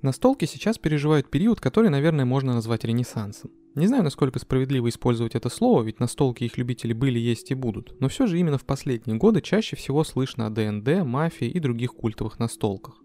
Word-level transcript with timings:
Настолки 0.00 0.44
сейчас 0.44 0.78
переживают 0.78 1.28
период, 1.28 1.60
который, 1.60 1.90
наверное, 1.90 2.24
можно 2.24 2.54
назвать 2.54 2.84
ренессансом. 2.84 3.50
Не 3.74 3.88
знаю, 3.88 4.04
насколько 4.04 4.38
справедливо 4.38 4.88
использовать 4.88 5.34
это 5.34 5.48
слово, 5.48 5.82
ведь 5.82 5.98
настолки 5.98 6.44
их 6.44 6.56
любители 6.56 6.92
были, 6.92 7.18
есть 7.18 7.50
и 7.50 7.54
будут, 7.54 8.00
но 8.00 8.08
все 8.08 8.26
же 8.26 8.38
именно 8.38 8.58
в 8.58 8.64
последние 8.64 9.16
годы 9.16 9.40
чаще 9.40 9.76
всего 9.76 10.04
слышно 10.04 10.46
о 10.46 10.50
ДНД, 10.50 11.04
мафии 11.04 11.48
и 11.48 11.58
других 11.58 11.94
культовых 11.94 12.38
настолках. 12.38 13.02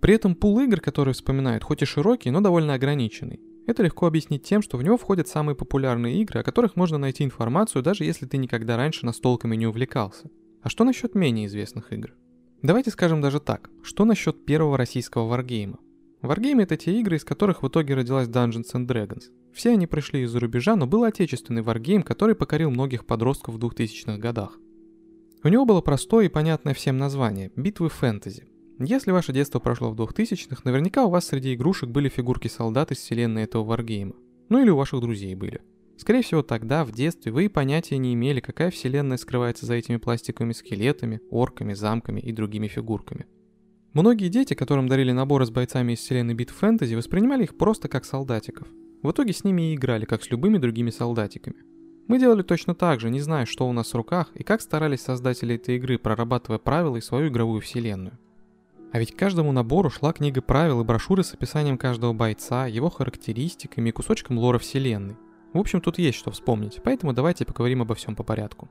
При 0.00 0.14
этом 0.14 0.34
пул 0.34 0.58
игр, 0.60 0.80
которые 0.80 1.14
вспоминают, 1.14 1.64
хоть 1.64 1.82
и 1.82 1.86
широкий, 1.86 2.30
но 2.30 2.40
довольно 2.40 2.74
ограниченный. 2.74 3.40
Это 3.66 3.82
легко 3.82 4.06
объяснить 4.06 4.42
тем, 4.42 4.60
что 4.60 4.76
в 4.76 4.82
него 4.82 4.96
входят 4.96 5.28
самые 5.28 5.56
популярные 5.56 6.20
игры, 6.20 6.40
о 6.40 6.44
которых 6.44 6.76
можно 6.76 6.98
найти 6.98 7.24
информацию, 7.24 7.82
даже 7.82 8.04
если 8.04 8.26
ты 8.26 8.36
никогда 8.36 8.76
раньше 8.76 9.06
настолками 9.06 9.56
не 9.56 9.66
увлекался. 9.66 10.30
А 10.62 10.68
что 10.68 10.84
насчет 10.84 11.14
менее 11.14 11.46
известных 11.46 11.92
игр? 11.92 12.12
Давайте 12.60 12.90
скажем 12.90 13.20
даже 13.20 13.40
так, 13.40 13.70
что 13.82 14.04
насчет 14.04 14.44
первого 14.44 14.76
российского 14.76 15.26
варгейма? 15.26 15.78
Wargame 16.24 16.62
это 16.62 16.76
те 16.76 16.98
игры, 16.98 17.16
из 17.16 17.24
которых 17.24 17.62
в 17.62 17.68
итоге 17.68 17.94
родилась 17.94 18.28
Dungeons 18.28 18.72
and 18.74 18.86
Dragons. 18.86 19.24
Все 19.52 19.72
они 19.72 19.86
пришли 19.86 20.22
из-за 20.22 20.40
рубежа, 20.40 20.74
но 20.74 20.86
был 20.86 21.04
отечественный 21.04 21.62
Wargame, 21.62 22.02
который 22.02 22.34
покорил 22.34 22.70
многих 22.70 23.04
подростков 23.04 23.54
в 23.54 23.58
2000-х 23.58 24.16
годах. 24.16 24.58
У 25.42 25.48
него 25.48 25.66
было 25.66 25.82
простое 25.82 26.24
и 26.24 26.30
понятное 26.30 26.72
всем 26.72 26.96
название– 26.96 27.52
«Битвы 27.56 27.90
фэнтези». 27.90 28.46
Если 28.78 29.10
ваше 29.12 29.32
детство 29.32 29.60
прошло 29.60 29.90
в 29.90 30.00
2000-х, 30.00 30.62
наверняка 30.64 31.04
у 31.04 31.10
вас 31.10 31.26
среди 31.26 31.54
игрушек 31.54 31.90
были 31.90 32.08
фигурки 32.08 32.48
солдат 32.48 32.90
из 32.90 32.98
вселенной 32.98 33.42
этого 33.42 33.70
Wargame. 33.70 34.14
Ну 34.48 34.62
или 34.62 34.70
у 34.70 34.76
ваших 34.76 35.00
друзей 35.00 35.34
были. 35.34 35.60
Скорее 35.96 36.22
всего, 36.22 36.42
тогда, 36.42 36.84
в 36.84 36.90
детстве, 36.90 37.30
вы 37.30 37.44
и 37.44 37.48
понятия 37.48 37.98
не 37.98 38.14
имели, 38.14 38.40
какая 38.40 38.70
вселенная 38.70 39.16
скрывается 39.16 39.66
за 39.66 39.74
этими 39.74 39.98
пластиковыми 39.98 40.52
скелетами, 40.52 41.20
орками, 41.30 41.74
замками 41.74 42.20
и 42.20 42.32
другими 42.32 42.66
фигурками. 42.66 43.26
Многие 43.94 44.28
дети, 44.28 44.54
которым 44.54 44.88
дарили 44.88 45.12
наборы 45.12 45.46
с 45.46 45.50
бойцами 45.50 45.92
из 45.92 46.00
вселенной 46.00 46.34
бит 46.34 46.50
фэнтези, 46.50 46.96
воспринимали 46.96 47.44
их 47.44 47.56
просто 47.56 47.88
как 47.88 48.04
солдатиков. 48.04 48.66
В 49.04 49.10
итоге 49.12 49.32
с 49.32 49.44
ними 49.44 49.70
и 49.70 49.76
играли, 49.76 50.04
как 50.04 50.24
с 50.24 50.30
любыми 50.30 50.58
другими 50.58 50.90
солдатиками. 50.90 51.56
Мы 52.08 52.18
делали 52.18 52.42
точно 52.42 52.74
так 52.74 52.98
же, 52.98 53.08
не 53.08 53.20
зная, 53.20 53.46
что 53.46 53.68
у 53.68 53.72
нас 53.72 53.92
в 53.92 53.96
руках 53.96 54.32
и 54.34 54.42
как 54.42 54.62
старались 54.62 55.02
создатели 55.02 55.54
этой 55.54 55.76
игры, 55.76 55.98
прорабатывая 55.98 56.58
правила 56.58 56.96
и 56.96 57.00
свою 57.00 57.28
игровую 57.28 57.60
вселенную. 57.60 58.18
А 58.92 58.98
ведь 58.98 59.14
к 59.14 59.18
каждому 59.18 59.52
набору 59.52 59.90
шла 59.90 60.12
книга 60.12 60.42
правил 60.42 60.80
и 60.80 60.84
брошюры 60.84 61.22
с 61.22 61.32
описанием 61.32 61.78
каждого 61.78 62.12
бойца, 62.12 62.66
его 62.66 62.90
характеристиками 62.90 63.90
и 63.90 63.92
кусочком 63.92 64.38
лора 64.38 64.58
вселенной. 64.58 65.16
В 65.52 65.58
общем, 65.58 65.80
тут 65.80 65.98
есть 65.98 66.18
что 66.18 66.32
вспомнить, 66.32 66.80
поэтому 66.82 67.12
давайте 67.12 67.44
поговорим 67.44 67.82
обо 67.82 67.94
всем 67.94 68.16
по 68.16 68.24
порядку. 68.24 68.68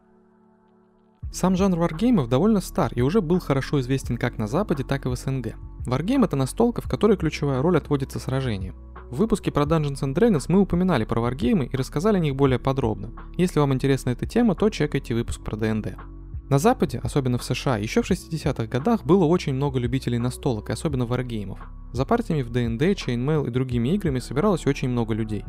Сам 1.32 1.56
жанр 1.56 1.78
варгеймов 1.78 2.30
довольно 2.30 2.62
стар 2.62 2.92
и 2.94 3.02
уже 3.02 3.22
был 3.22 3.40
хорошо 3.40 3.80
известен 3.80 4.18
как 4.18 4.38
на 4.38 4.48
Западе, 4.48 4.84
так 4.84 5.06
и 5.06 5.10
в 5.10 5.16
СНГ. 5.16 5.56
Варгейм 5.86 6.24
это 6.24 6.36
настолка, 6.36 6.82
в 6.82 6.90
которой 6.90 7.18
ключевая 7.18 7.62
роль 7.62 7.78
отводится 7.78 8.20
сражением. 8.20 8.76
В 9.10 9.18
выпуске 9.18 9.52
про 9.52 9.64
Dungeons 9.64 10.02
and 10.02 10.16
Dragons 10.16 10.46
мы 10.48 10.60
упоминали 10.60 11.06
про 11.06 11.22
варгеймы 11.22 11.66
и 11.66 11.78
рассказали 11.78 12.18
о 12.18 12.20
них 12.20 12.36
более 12.36 12.58
подробно. 12.58 13.12
Если 13.38 13.60
вам 13.60 13.74
интересна 13.74 14.10
эта 14.10 14.26
тема, 14.26 14.56
то 14.56 14.70
чекайте 14.70 15.14
выпуск 15.14 15.42
про 15.44 15.56
ДНД. 15.56 15.98
На 16.50 16.60
Западе, 16.60 17.00
особенно 17.04 17.38
в 17.38 17.44
США, 17.44 17.78
еще 17.78 18.02
в 18.02 18.10
60-х 18.10 18.66
годах 18.68 19.06
было 19.06 19.26
очень 19.26 19.54
много 19.54 19.80
любителей 19.80 20.18
настолок, 20.18 20.70
особенно 20.70 21.06
варгеймов. 21.06 21.60
За 21.92 22.06
партиями 22.06 22.42
в 22.42 22.50
ДНД, 22.50 22.82
Chainmail 22.82 23.48
и 23.48 23.52
другими 23.52 23.90
играми 23.90 24.20
собиралось 24.20 24.66
очень 24.66 24.90
много 24.90 25.14
людей. 25.14 25.46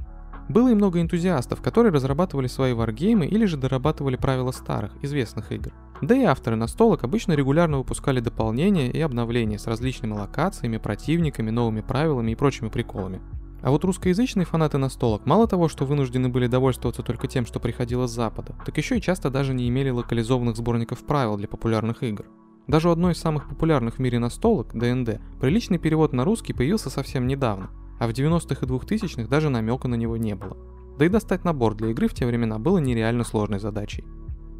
Было 0.49 0.71
и 0.71 0.75
много 0.75 1.01
энтузиастов, 1.01 1.63
которые 1.63 1.93
разрабатывали 1.93 2.49
свои 2.49 2.75
варгеймы 2.75 3.27
или 3.27 3.47
же 3.47 3.57
дорабатывали 3.57 4.17
правила 4.17 4.51
старых, 4.51 4.93
известных 5.03 5.53
игр. 5.53 5.73
Да 6.03 6.15
и 6.15 6.25
авторы 6.25 6.57
настолок 6.57 7.05
обычно 7.05 7.33
регулярно 7.33 7.79
выпускали 7.79 8.21
дополнения 8.21 8.91
и 8.91 9.01
обновления 9.01 9.59
с 9.59 9.67
различными 9.67 10.13
локациями, 10.13 10.77
противниками, 10.77 11.51
новыми 11.51 11.81
правилами 11.81 12.33
и 12.33 12.35
прочими 12.35 12.69
приколами. 12.69 13.23
А 13.63 13.71
вот 13.71 13.85
русскоязычные 13.85 14.45
фанаты 14.45 14.77
настолок 14.77 15.25
мало 15.25 15.49
того, 15.49 15.69
что 15.69 15.87
вынуждены 15.87 16.29
были 16.29 16.47
довольствоваться 16.47 17.03
только 17.03 17.27
тем, 17.27 17.47
что 17.47 17.61
приходило 17.61 18.07
с 18.07 18.13
запада, 18.13 18.55
так 18.67 18.77
еще 18.77 18.99
и 18.99 19.01
часто 19.01 19.31
даже 19.31 19.55
не 19.55 19.67
имели 19.71 19.89
локализованных 19.89 20.57
сборников 20.57 21.07
правил 21.07 21.39
для 21.39 21.49
популярных 21.49 22.03
игр. 22.03 22.27
Даже 22.67 22.91
у 22.91 22.93
одной 22.93 23.13
из 23.13 23.19
самых 23.19 23.49
популярных 23.49 23.95
в 23.95 23.99
мире 24.01 24.19
настолок, 24.19 24.75
D&D, 24.75 25.21
приличный 25.41 25.79
перевод 25.79 26.13
на 26.13 26.25
русский 26.25 26.53
появился 26.53 26.91
совсем 26.91 27.27
недавно– 27.27 27.71
а 28.05 28.07
в 28.07 28.11
90-х 28.11 28.67
и 28.67 28.69
2000-х 28.69 29.29
даже 29.29 29.49
намека 29.49 29.89
на 29.89 29.95
него 29.95 30.19
не 30.19 30.35
было. 30.35 30.59
Да 30.99 31.07
и 31.07 31.09
достать 31.09 31.43
набор 31.43 31.75
для 31.75 31.89
игры 31.89 32.07
в 32.07 32.13
те 32.13 32.27
времена 32.27 32.59
было 32.59 32.77
нереально 32.77 33.25
сложной 33.25 33.59
задачей. 33.59 34.05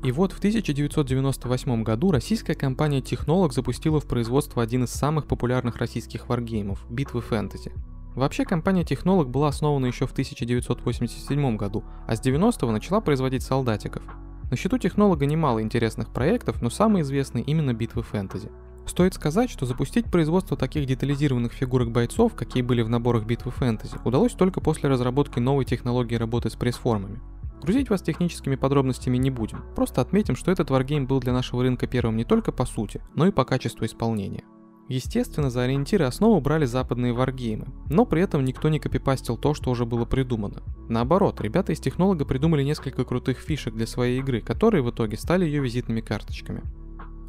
И 0.03 0.13
вот 0.13 0.33
в 0.33 0.39
1998 0.39 1.83
году 1.83 2.11
российская 2.11 2.55
компания 2.55 3.01
Technolog 3.01 3.53
запустила 3.53 4.01
в 4.01 4.07
производство 4.07 4.63
один 4.63 4.85
из 4.85 4.91
самых 4.91 5.27
популярных 5.27 5.77
российских 5.77 6.31
варгеймов– 6.31 6.87
«Битвы 6.91 7.21
фэнтези». 7.21 7.73
Вообще 8.15 8.47
компания 8.47 8.83
Technolog 8.83 9.27
была 9.27 9.49
основана 9.49 9.85
еще 9.85 10.07
в 10.07 10.13
1987 10.13 11.57
году, 11.59 11.85
а 12.07 12.17
с 12.17 12.23
90-го 12.23 12.73
начала 12.73 13.03
производить 13.03 13.43
солдатиков. 13.43 14.03
На 14.51 14.57
счету 14.57 14.79
Технолога 14.79 15.27
немало 15.27 15.61
интересных 15.61 16.09
проектов, 16.15 16.63
но 16.63 16.71
самый 16.71 17.03
известный 17.03 17.43
именно 17.43 17.75
«Битвы 17.75 18.03
фэнтези». 18.03 18.51
Стоит 18.87 19.15
сказать, 19.15 19.51
что 19.51 19.67
запустить 19.67 20.11
производство 20.11 20.57
таких 20.57 20.87
детализированных 20.87 21.53
фигурок 21.53 21.91
бойцов, 21.91 22.35
какие 22.35 22.63
были 22.63 22.83
в 22.83 22.91
наборах 22.91 23.25
битвы 23.25 23.51
фэнтези, 23.51 23.97
удалось 24.05 24.33
только 24.33 24.61
после 24.61 24.89
разработки 24.89 25.39
новой 25.39 25.65
технологии 25.65 26.17
работы 26.17 26.51
с 26.51 26.57
пресс-формами. 26.57 27.21
Грузить 27.63 27.89
вас 27.89 28.03
техническими 28.03 28.57
подробностями 28.57 29.17
не 29.17 29.31
будем, 29.31 29.65
просто 29.75 30.03
отметим, 30.03 30.37
что 30.37 30.51
этот 30.51 30.69
варгейм 30.69 31.07
был 31.07 31.21
для 31.21 31.33
нашего 31.33 31.63
рынка 31.63 31.87
первым 31.87 32.17
не 32.17 32.25
только 32.25 32.53
по 32.53 32.67
сути, 32.67 33.01
но 33.15 33.27
и 33.27 33.33
по 33.33 33.47
качеству 33.47 33.87
исполнения. 33.87 34.45
Естественно, 34.89 35.49
за 35.49 35.63
ориентиры 35.63 36.05
основу 36.05 36.39
брали 36.43 36.67
западные 36.67 37.15
варгеймы, 37.15 37.69
но 37.89 38.05
при 38.05 38.21
этом 38.21 38.45
никто 38.45 38.69
не 38.69 38.79
копипастил 38.79 39.39
то, 39.39 39.55
что 39.55 39.71
уже 39.71 39.87
было 39.87 40.05
придумано. 40.05 40.63
Наоборот, 40.91 41.41
ребята 41.41 41.73
из 41.73 41.81
технолога 41.81 42.27
придумали 42.27 42.63
несколько 42.63 43.05
крутых 43.05 43.39
фишек 43.39 43.73
для 43.73 43.87
своей 43.87 44.19
игры, 44.19 44.43
которые 44.43 44.83
в 44.83 44.91
итоге 44.91 45.17
стали 45.17 45.47
ее 45.47 45.63
визитными 45.63 46.03
карточками. 46.03 46.63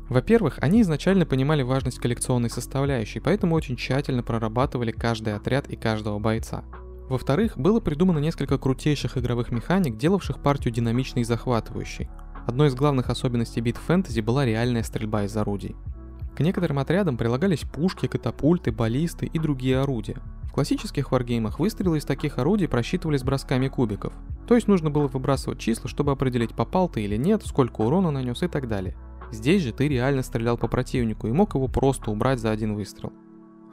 Во-первых, 0.10 0.60
они 0.62 0.82
изначально 0.82 1.26
понимали 1.26 1.64
важность 1.64 2.00
коллекционной 2.00 2.50
составляющей, 2.50 3.20
поэтому 3.20 3.56
очень 3.56 3.76
тщательно 3.76 4.22
прорабатывали 4.22 4.92
каждый 4.92 5.36
отряд 5.36 5.68
и 5.68 5.76
каждого 5.76 6.20
бойца. 6.20 6.64
Во-вторых, 7.10 7.58
было 7.58 7.80
придумано 7.80 8.20
несколько 8.20 8.58
крутейших 8.58 9.18
игровых 9.18 9.52
механик, 9.52 9.98
делавших 9.98 10.42
партию 10.42 10.74
динамичной 10.74 11.22
и 11.22 11.26
захватывающей. 11.26 12.10
Одной 12.48 12.68
из 12.68 12.76
главных 12.76 13.10
особенностей 13.10 13.62
бит 13.62 13.78
фэнтези 13.78 14.20
была 14.22 14.46
реальная 14.46 14.84
стрельба 14.84 15.24
из 15.24 15.36
орудий. 15.36 15.76
К 16.36 16.42
некоторым 16.42 16.80
отрядам 16.80 17.18
прилагались 17.18 17.62
пушки, 17.62 18.08
катапульты, 18.08 18.72
баллисты 18.72 19.26
и 19.26 19.40
другие 19.40 19.80
орудия. 19.80 20.18
В 20.44 20.52
классических 20.52 21.12
варгеймах 21.12 21.60
выстрелы 21.60 21.98
из 21.98 22.06
таких 22.06 22.38
орудий 22.38 22.68
просчитывались 22.68 23.24
бросками 23.24 23.68
кубиков. 23.68 24.14
То 24.48 24.56
есть 24.56 24.68
нужно 24.68 24.90
было 24.90 25.08
выбрасывать 25.08 25.60
числа, 25.60 25.90
чтобы 25.90 26.12
определить, 26.12 26.54
попал 26.54 26.90
ты 26.90 27.04
или 27.04 27.18
нет, 27.18 27.44
сколько 27.46 27.82
урона 27.82 28.12
нанес 28.12 28.42
и 28.44 28.48
так 28.48 28.68
далее. 28.68 28.96
Здесь 29.36 29.64
же 29.64 29.74
ты 29.74 29.90
реально 29.90 30.24
стрелял 30.24 30.58
по 30.58 30.70
противнику 30.70 31.28
и 31.28 31.32
мог 31.34 31.56
его 31.56 31.68
просто 31.68 32.10
убрать 32.10 32.40
за 32.40 32.52
один 32.52 32.74
выстрел. 32.74 33.12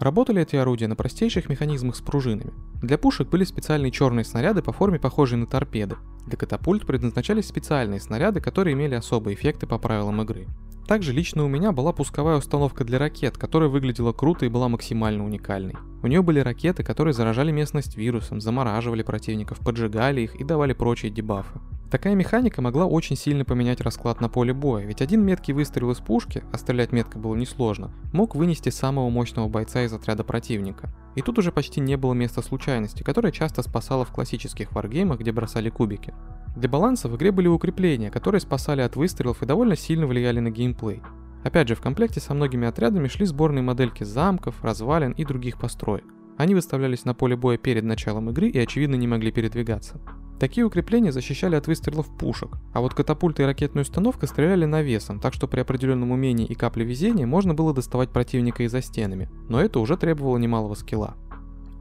Работали 0.01 0.43
эти 0.43 0.57
орудия 0.57 0.89
на 0.89 0.97
простейших 0.97 1.49
механизмах 1.49 1.95
с 1.95 2.01
пружинами. 2.01 2.53
Для 2.83 2.99
пушек 2.99 3.29
были 3.29 3.45
специальные 3.45 3.93
черные 3.93 4.25
снаряды 4.25 4.61
по 4.61 4.73
форме 4.73 4.99
похожие 4.99 5.39
на 5.39 5.47
торпеды. 5.47 5.95
Для 6.27 6.37
катапульт 6.37 6.85
предназначались 6.85 7.47
специальные 7.47 8.01
снаряды, 8.01 8.41
которые 8.41 8.75
имели 8.75 8.97
особые 8.97 9.37
эффекты 9.37 9.69
по 9.69 9.79
правилам 9.79 10.21
игры. 10.23 10.49
Также 10.89 11.13
лично 11.13 11.45
у 11.45 11.49
меня 11.49 11.71
была 11.71 11.93
пусковая 11.93 12.39
установка 12.39 12.83
для 12.83 12.99
ракет, 12.99 13.39
которая 13.39 13.69
выглядела 13.69 14.13
круто 14.13 14.45
и 14.45 14.49
была 14.49 14.69
максимально 14.69 15.25
уникальной. 15.25 15.77
У 16.03 16.09
нее 16.09 16.23
были 16.23 16.41
ракеты, 16.41 16.83
которые 16.83 17.15
заражали 17.15 17.53
местность 17.53 17.97
вирусом, 17.97 18.41
замораживали 18.41 19.05
противников, 19.05 19.61
поджигали 19.61 20.23
их 20.23 20.35
и 20.35 20.43
давали 20.43 20.73
прочие 20.73 21.13
дебафы. 21.13 21.61
Такая 21.93 22.15
механика 22.15 22.63
могла 22.63 22.87
очень 22.87 23.17
сильно 23.17 23.45
поменять 23.45 23.83
расклад 23.83 24.23
на 24.23 24.31
поле 24.31 24.55
боя, 24.55 24.87
ведь 24.87 25.03
один 25.03 25.23
меткий 25.27 25.53
выстрел 25.53 25.91
из 25.91 25.99
пушки, 25.99 26.43
а 26.51 26.57
стрелять 26.57 26.91
метко 26.91 27.19
было 27.19 27.35
несложно, 27.35 27.93
мог 28.15 28.35
вынести 28.35 28.71
самого 28.71 29.11
мощного 29.11 29.51
бойца 29.51 29.83
из 29.83 29.93
отряда 29.93 30.25
противника. 30.25 30.91
И 31.17 31.21
тут 31.21 31.39
уже 31.39 31.53
почти 31.53 31.81
не 31.81 31.99
было 31.99 32.15
места 32.15 32.41
случайности, 32.41 33.03
которая 33.03 33.31
часто 33.31 33.61
спасала 33.61 34.07
в 34.07 34.11
классических 34.11 34.73
варгеймах, 34.73 35.21
где 35.21 35.33
бросали 35.33 35.69
кубики. 35.69 36.15
Для 36.57 36.71
баланса 36.71 37.11
в 37.11 37.17
игре 37.17 37.31
были 37.31 37.49
укрепления, 37.49 38.11
которые 38.11 38.41
спасали 38.41 38.81
от 38.81 38.97
выстрелов 38.97 39.43
и 39.43 39.47
довольно 39.47 39.77
сильно 39.77 40.07
влияли 40.07 40.41
на 40.41 40.49
геймплей. 40.49 41.03
Опять 41.45 41.69
же, 41.69 41.75
в 41.75 41.83
комплекте 41.83 42.21
со 42.21 42.33
многими 42.33 42.67
отрядами 42.67 43.07
шли 43.07 43.27
сборные 43.27 43.63
модельки 43.63 44.03
замков, 44.03 44.65
развалин 44.65 45.13
и 45.13 45.27
других 45.27 45.59
построек. 45.59 46.07
Они 46.39 46.55
выставлялись 46.55 47.05
на 47.05 47.13
поле 47.13 47.37
боя 47.37 47.59
перед 47.59 47.85
началом 47.85 48.31
игры 48.31 48.49
и 48.49 48.59
очевидно 48.59 48.95
не 48.95 49.07
могли 49.07 49.31
передвигаться. 49.31 50.01
Такие 50.43 50.67
укрепления 50.67 51.13
защищали 51.13 51.55
от 51.55 51.69
выстрелов 51.69 52.09
пушек, 52.19 52.57
а 52.73 52.81
вот 52.81 52.95
катапульты 52.95 53.45
и 53.45 53.47
ракетная 53.47 53.85
установка 53.85 54.27
стреляли 54.27 54.65
навесом, 54.65 55.21
так 55.21 55.35
что 55.35 55.47
при 55.47 55.61
определенном 55.61 56.11
умении 56.11 56.47
и 56.47 56.57
капле 56.57 56.85
везения 56.85 57.27
можно 57.27 57.55
было 57.55 57.73
доставать 57.73 58.11
противника 58.11 58.65
и 58.65 58.67
за 58.67 58.83
стенами, 58.83 59.31
но 59.49 59.61
это 59.61 59.79
уже 59.79 59.97
требовало 59.97 60.39
немалого 60.39 60.75
скилла. 60.75 61.15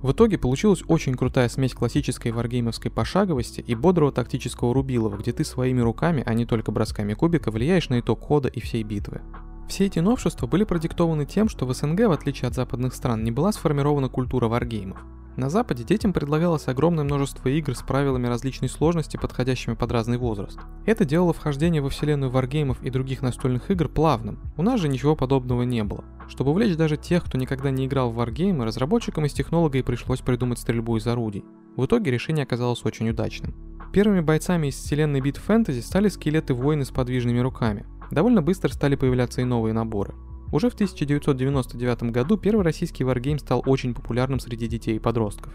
В 0.04 0.12
итоге 0.12 0.38
получилась 0.38 0.84
очень 0.88 1.16
крутая 1.16 1.50
смесь 1.50 1.74
классической 1.74 2.32
варгеймовской 2.32 2.92
пошаговости 2.92 3.62
и 3.62 3.74
бодрого 3.74 4.12
тактического 4.12 4.76
рубилова, 4.76 5.18
где 5.18 5.34
ты 5.34 5.44
своими 5.44 5.82
руками, 5.82 6.22
а 6.24 6.36
не 6.36 6.46
только 6.46 6.72
бросками 6.72 7.16
кубика, 7.16 7.50
влияешь 7.50 7.90
на 7.90 8.00
итог 8.00 8.20
хода 8.20 8.48
и 8.48 8.60
всей 8.60 8.84
битвы. 8.84 9.22
Все 9.72 9.86
эти 9.86 10.00
новшества 10.00 10.48
были 10.48 10.66
продиктованы 10.66 11.26
тем, 11.26 11.48
что 11.48 11.66
в 11.66 11.74
СНГ, 11.74 12.08
в 12.08 12.12
отличие 12.12 12.50
от 12.50 12.54
западных 12.54 12.94
стран, 12.94 13.24
не 13.24 13.32
была 13.32 13.54
сформирована 13.54 14.10
культура 14.10 14.50
варгеймов. 14.50 14.98
На 15.38 15.50
Западе 15.50 15.86
детям 15.86 16.12
предлагалось 16.12 16.68
огромное 16.68 17.06
множество 17.06 17.48
игр 17.48 17.74
с 17.74 17.82
правилами 17.82 18.28
различной 18.28 18.68
сложности, 18.68 19.16
подходящими 19.16 19.76
под 19.76 19.94
разный 19.94 20.18
возраст. 20.18 20.60
Это 20.86 21.06
делало 21.06 21.32
вхождение 21.32 21.82
во 21.82 21.88
вселенную 21.88 22.30
варгеймов 22.30 22.84
и 22.84 22.90
других 22.90 23.22
настольных 23.22 23.72
игр 23.72 23.88
плавным. 23.88 24.40
У 24.58 24.62
нас 24.62 24.78
же 24.78 24.90
ничего 24.90 25.16
подобного 25.16 25.64
не 25.64 25.86
было. 25.86 26.04
Чтобы 26.28 26.52
увлечь 26.52 26.76
даже 26.76 26.98
тех, 26.98 27.24
кто 27.24 27.38
никогда 27.38 27.72
не 27.72 27.86
играл 27.86 28.12
в 28.12 28.16
варгеймы, 28.16 28.66
разработчикам 28.66 29.26
из 29.26 29.32
технолога 29.32 29.78
и 29.78 29.84
пришлось 29.84 30.20
придумать 30.20 30.60
стрельбу 30.60 30.98
из 30.98 31.08
орудий. 31.08 31.46
В 31.78 31.86
итоге 31.86 32.12
решение 32.12 32.44
оказалось 32.44 32.84
очень 32.84 33.10
удачным. 33.10 33.56
Первыми 33.94 34.20
бойцами 34.20 34.68
из 34.68 34.76
вселенной 34.76 35.22
бит 35.22 35.38
фэнтези 35.38 35.80
стали 35.80 36.10
скелеты 36.10 36.54
воины 36.54 36.84
с 36.84 36.90
подвижными 36.90 37.40
руками. 37.40 37.86
Довольно 38.12 38.42
быстро 38.42 38.70
стали 38.70 38.96
появляться 38.96 39.42
и 39.42 39.46
новые 39.46 39.74
наборы. 39.74 40.14
Уже 40.52 40.70
в 40.70 40.74
1999 40.74 42.04
году 42.12 42.38
первый 42.38 42.64
российский 42.64 43.06
варгейм 43.06 43.40
стал 43.40 43.64
очень 43.66 43.94
популярным 43.94 44.40
среди 44.40 44.68
детей 44.68 44.98
и 44.98 45.00
подростков. 45.00 45.54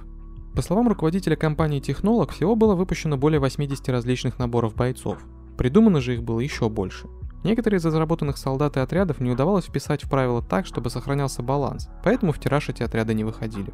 По 0.54 0.62
словам 0.62 0.88
руководителя 0.88 1.36
компании 1.36 1.80
Технолог, 1.80 2.30
всего 2.30 2.56
было 2.56 2.74
выпущено 2.74 3.18
более 3.18 3.40
80 3.40 3.86
различных 3.90 4.38
наборов 4.38 4.74
бойцов. 4.74 5.18
Придумано 5.58 6.00
же 6.00 6.14
их 6.14 6.22
было 6.22 6.40
еще 6.40 6.70
больше. 6.70 7.08
Некоторые 7.44 7.78
из 7.78 7.84
разработанных 7.84 8.38
солдат 8.38 8.78
и 8.78 8.80
отрядов 8.80 9.20
не 9.20 9.30
удавалось 9.30 9.66
вписать 9.66 10.02
в 10.02 10.08
правила 10.08 10.42
так, 10.42 10.64
чтобы 10.64 10.88
сохранялся 10.88 11.42
баланс, 11.42 11.90
поэтому 12.02 12.32
в 12.32 12.40
тираж 12.40 12.70
эти 12.70 12.82
отряды 12.82 13.12
не 13.12 13.22
выходили. 13.22 13.72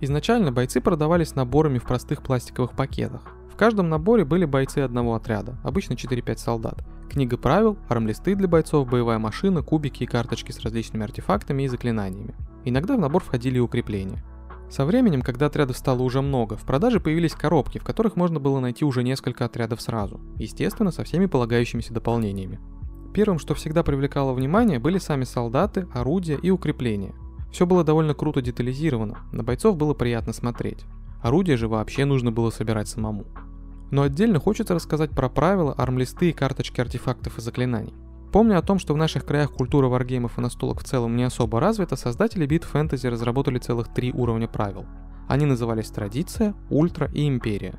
Изначально 0.00 0.52
бойцы 0.52 0.80
продавались 0.80 1.34
наборами 1.34 1.78
в 1.78 1.84
простых 1.84 2.22
пластиковых 2.22 2.72
пакетах. 2.72 3.22
В 3.52 3.56
каждом 3.56 3.88
наборе 3.88 4.24
были 4.24 4.44
бойцы 4.44 4.78
одного 4.78 5.14
отряда, 5.14 5.58
обычно 5.64 5.94
4-5 5.94 6.36
солдат, 6.36 6.84
Книга 7.08 7.36
правил, 7.38 7.78
армлисты 7.88 8.34
для 8.34 8.48
бойцов, 8.48 8.88
боевая 8.88 9.18
машина, 9.18 9.62
кубики 9.62 10.04
и 10.04 10.06
карточки 10.06 10.52
с 10.52 10.60
различными 10.60 11.04
артефактами 11.04 11.62
и 11.62 11.68
заклинаниями. 11.68 12.34
Иногда 12.64 12.96
в 12.96 13.00
набор 13.00 13.22
входили 13.22 13.56
и 13.56 13.60
укрепления. 13.60 14.22
Со 14.68 14.84
временем, 14.84 15.22
когда 15.22 15.46
отрядов 15.46 15.78
стало 15.78 16.02
уже 16.02 16.20
много, 16.20 16.56
в 16.56 16.64
продаже 16.64 16.98
появились 16.98 17.34
коробки, 17.34 17.78
в 17.78 17.84
которых 17.84 18.16
можно 18.16 18.40
было 18.40 18.58
найти 18.58 18.84
уже 18.84 19.04
несколько 19.04 19.44
отрядов 19.44 19.80
сразу, 19.80 20.20
естественно, 20.36 20.90
со 20.90 21.04
всеми 21.04 21.26
полагающимися 21.26 21.94
дополнениями. 21.94 22.58
Первым, 23.14 23.38
что 23.38 23.54
всегда 23.54 23.82
привлекало 23.82 24.34
внимание, 24.34 24.78
были 24.78 24.98
сами 24.98 25.24
солдаты, 25.24 25.86
орудия 25.94 26.36
и 26.42 26.50
укрепления. 26.50 27.14
Все 27.52 27.64
было 27.64 27.84
довольно 27.84 28.12
круто 28.12 28.42
детализировано, 28.42 29.20
на 29.32 29.44
бойцов 29.44 29.76
было 29.76 29.94
приятно 29.94 30.32
смотреть. 30.32 30.84
Орудия 31.22 31.56
же 31.56 31.68
вообще 31.68 32.04
нужно 32.04 32.32
было 32.32 32.50
собирать 32.50 32.88
самому. 32.88 33.24
Но 33.90 34.02
отдельно 34.02 34.40
хочется 34.40 34.74
рассказать 34.74 35.10
про 35.10 35.28
правила, 35.28 35.72
армлисты 35.72 36.30
и 36.30 36.32
карточки 36.32 36.80
артефактов 36.80 37.38
и 37.38 37.40
заклинаний. 37.40 37.94
Помня 38.32 38.58
о 38.58 38.62
том, 38.62 38.78
что 38.78 38.92
в 38.92 38.96
наших 38.96 39.24
краях 39.24 39.52
культура 39.52 39.86
варгеймов 39.86 40.38
и 40.38 40.40
настолок 40.40 40.80
в 40.80 40.84
целом 40.84 41.16
не 41.16 41.22
особо 41.22 41.60
развита, 41.60 41.96
создатели 41.96 42.44
бит 42.46 42.64
фэнтези 42.64 43.06
разработали 43.06 43.58
целых 43.58 43.88
три 43.88 44.12
уровня 44.12 44.48
правил. 44.48 44.84
Они 45.28 45.46
назывались 45.46 45.90
Традиция, 45.90 46.54
Ультра 46.68 47.10
и 47.12 47.26
Империя. 47.26 47.76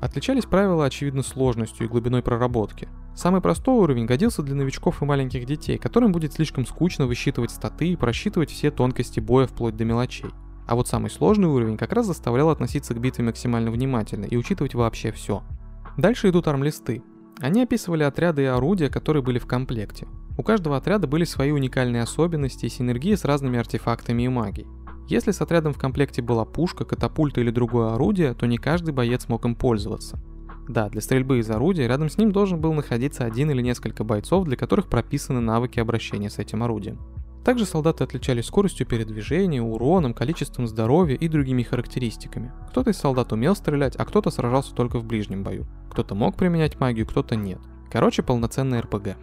Отличались 0.00 0.44
правила, 0.44 0.84
очевидно, 0.84 1.22
сложностью 1.22 1.86
и 1.86 1.88
глубиной 1.88 2.22
проработки. 2.22 2.88
Самый 3.14 3.40
простой 3.40 3.76
уровень 3.76 4.06
годился 4.06 4.42
для 4.42 4.54
новичков 4.54 5.00
и 5.00 5.04
маленьких 5.04 5.46
детей, 5.46 5.78
которым 5.78 6.12
будет 6.12 6.32
слишком 6.32 6.66
скучно 6.66 7.06
высчитывать 7.06 7.52
статы 7.52 7.88
и 7.88 7.96
просчитывать 7.96 8.50
все 8.50 8.70
тонкости 8.70 9.20
боя 9.20 9.46
вплоть 9.46 9.76
до 9.76 9.84
мелочей. 9.84 10.30
А 10.66 10.74
вот 10.74 10.88
самый 10.88 11.10
сложный 11.10 11.48
уровень 11.48 11.76
как 11.76 11.92
раз 11.92 12.06
заставлял 12.06 12.50
относиться 12.50 12.94
к 12.94 13.00
битве 13.00 13.24
максимально 13.24 13.70
внимательно 13.70 14.24
и 14.24 14.36
учитывать 14.36 14.74
вообще 14.74 15.12
все. 15.12 15.42
Дальше 15.96 16.30
идут 16.30 16.48
армлисты. 16.48 17.02
Они 17.40 17.62
описывали 17.62 18.02
отряды 18.02 18.42
и 18.42 18.46
орудия, 18.46 18.88
которые 18.88 19.22
были 19.22 19.38
в 19.38 19.46
комплекте. 19.46 20.06
У 20.36 20.42
каждого 20.42 20.76
отряда 20.76 21.06
были 21.06 21.24
свои 21.24 21.50
уникальные 21.50 22.02
особенности 22.02 22.66
и 22.66 22.70
синергии 22.70 23.14
с 23.14 23.24
разными 23.24 23.58
артефактами 23.58 24.22
и 24.22 24.28
магией. 24.28 24.68
Если 25.08 25.32
с 25.32 25.40
отрядом 25.40 25.74
в 25.74 25.78
комплекте 25.78 26.22
была 26.22 26.44
пушка, 26.44 26.84
катапульта 26.84 27.40
или 27.40 27.50
другое 27.50 27.94
орудие, 27.94 28.34
то 28.34 28.46
не 28.46 28.56
каждый 28.56 28.94
боец 28.94 29.28
мог 29.28 29.44
им 29.44 29.54
пользоваться. 29.54 30.18
Да, 30.66 30.88
для 30.88 31.02
стрельбы 31.02 31.40
из 31.40 31.50
орудия 31.50 31.86
рядом 31.86 32.08
с 32.08 32.16
ним 32.16 32.32
должен 32.32 32.58
был 32.58 32.72
находиться 32.72 33.24
один 33.24 33.50
или 33.50 33.60
несколько 33.60 34.02
бойцов, 34.02 34.46
для 34.46 34.56
которых 34.56 34.88
прописаны 34.88 35.40
навыки 35.40 35.78
обращения 35.78 36.30
с 36.30 36.38
этим 36.38 36.62
орудием. 36.62 36.98
Также 37.44 37.66
солдаты 37.66 38.02
отличались 38.04 38.46
скоростью 38.46 38.86
передвижения, 38.86 39.60
уроном, 39.60 40.14
количеством 40.14 40.66
здоровья 40.66 41.14
и 41.14 41.28
другими 41.28 41.62
характеристиками. 41.62 42.52
Кто-то 42.70 42.90
из 42.90 42.96
солдат 42.96 43.32
умел 43.32 43.54
стрелять, 43.54 43.96
а 43.96 44.06
кто-то 44.06 44.30
сражался 44.30 44.74
только 44.74 44.98
в 44.98 45.04
ближнем 45.04 45.42
бою. 45.44 45.66
Кто-то 45.90 46.14
мог 46.14 46.36
применять 46.36 46.80
магию, 46.80 47.06
кто-то 47.06 47.36
нет. 47.36 47.60
Короче, 47.92 48.22
полноценный 48.22 48.80
РПГ. 48.80 49.16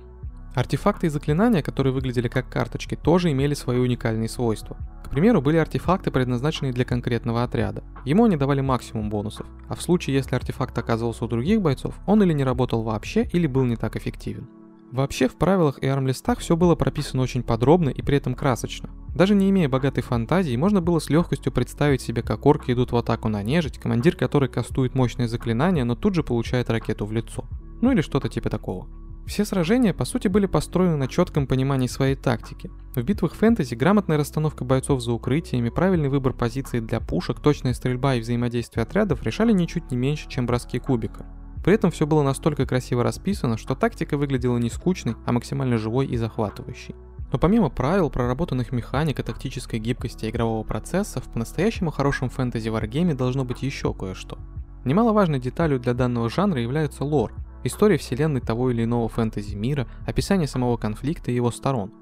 Артефакты 0.54 1.08
и 1.08 1.10
заклинания, 1.10 1.64
которые 1.64 1.94
выглядели 1.94 2.28
как 2.28 2.48
карточки, 2.48 2.96
тоже 2.96 3.32
имели 3.32 3.56
свои 3.56 3.80
уникальные 3.80 4.30
свойства. 4.30 4.78
К 5.04 5.10
примеру, 5.10 5.42
были 5.42 5.58
артефакты, 5.58 6.12
предназначенные 6.12 6.74
для 6.74 6.86
конкретного 6.86 7.44
отряда. 7.44 7.84
Ему 8.06 8.26
они 8.26 8.38
давали 8.38 8.62
максимум 8.62 9.10
бонусов, 9.10 9.48
а 9.68 9.76
в 9.76 9.82
случае, 9.82 10.16
если 10.16 10.36
артефакт 10.36 10.78
оказывался 10.78 11.26
у 11.26 11.28
других 11.28 11.62
бойцов, 11.62 11.96
он 12.06 12.22
или 12.22 12.34
не 12.34 12.44
работал 12.44 12.84
вообще, 12.84 13.28
или 13.34 13.48
был 13.48 13.64
не 13.64 13.78
так 13.78 13.96
эффективен. 13.96 14.48
Вообще 14.92 15.30
в 15.30 15.38
правилах 15.38 15.80
и 15.80 15.88
армлистах 15.88 16.40
все 16.40 16.58
было 16.58 16.76
прописано 16.76 17.24
очень 17.24 17.44
подробно 17.44 17.90
и 17.90 18.02
при 18.02 18.18
этом 18.18 18.36
красочно. 18.36 18.90
Даже 19.16 19.36
не 19.36 19.50
имея 19.50 19.70
богатой 19.70 20.04
фантазии, 20.04 20.56
можно 20.58 20.82
было 20.82 21.00
с 21.00 21.10
легкостью 21.10 21.54
представить 21.54 22.02
себе, 22.02 22.22
как 22.22 22.46
орки 22.46 22.72
идут 22.72 22.92
в 22.92 22.98
атаку 22.98 23.30
на 23.30 23.42
нежить, 23.42 23.78
командир 23.78 24.18
которой 24.18 24.50
кастует 24.50 24.94
мощное 24.94 25.30
заклинание, 25.30 25.86
но 25.86 25.96
тут 25.96 26.16
же 26.16 26.24
получает 26.24 26.70
ракету 26.70 27.06
в 27.06 27.14
лицо. 27.14 27.46
Ну 27.82 27.92
или 27.92 28.02
что-то 28.02 28.28
типа 28.28 28.50
такого. 28.50 28.88
Все 29.26 29.46
сражения, 29.46 29.94
по 29.94 30.04
сути, 30.04 30.28
были 30.28 30.46
построены 30.46 30.98
на 30.98 31.08
четком 31.08 31.48
понимании 31.48 31.88
своей 31.88 32.16
тактики. 32.16 32.70
В 32.94 33.02
битвах 33.02 33.34
фэнтези 33.34 33.76
грамотная 33.76 34.18
расстановка 34.18 34.66
бойцов 34.66 35.02
за 35.02 35.14
укрытиями, 35.14 35.70
правильный 35.70 36.10
выбор 36.10 36.34
позиций 36.34 36.82
для 36.82 37.00
пушек, 37.00 37.40
точная 37.40 37.74
стрельба 37.74 38.16
и 38.16 38.20
взаимодействие 38.20 38.84
отрядов 38.84 39.24
решали 39.24 39.54
ничуть 39.54 39.90
не 39.90 39.96
меньше, 39.96 40.28
чем 40.28 40.46
броски 40.46 40.80
кубика. 40.80 41.26
При 41.64 41.74
этом 41.74 41.92
все 41.92 42.08
было 42.08 42.24
настолько 42.24 42.66
красиво 42.66 43.04
расписано, 43.04 43.58
что 43.58 43.76
тактика 43.76 44.18
выглядела 44.18 44.58
не 44.58 44.70
скучной, 44.70 45.16
а 45.26 45.32
максимально 45.32 45.78
живой 45.78 46.08
и 46.08 46.18
захватывающей. 46.18 46.96
Но 47.32 47.40
помимо 47.40 47.70
правил, 47.70 48.10
проработанных 48.10 48.72
механик 48.72 49.20
и 49.20 49.24
тактической 49.24 49.80
гибкости 49.80 50.30
игрового 50.30 50.64
процесса, 50.64 51.22
в 51.22 51.32
по-настоящему 51.32 51.92
хорошем 51.92 52.30
фэнтези 52.30 52.70
варгейме 52.70 53.14
должно 53.14 53.46
быть 53.46 53.62
еще 53.62 53.94
кое-что. 53.94 54.38
Немаловажной 54.84 55.40
деталью 55.40 55.80
для 55.80 55.94
данного 55.94 56.30
жанра 56.30 56.60
является 56.60 57.06
лор, 57.06 57.32
история 57.64 57.98
вселенной 57.98 58.42
того 58.42 58.72
или 58.72 58.84
иного 58.84 59.08
фэнтези 59.08 59.56
мира, 59.56 59.88
описание 60.06 60.48
самого 60.48 60.78
конфликта 60.78 61.32
и 61.32 61.36
его 61.36 61.52
сторон. 61.52 61.94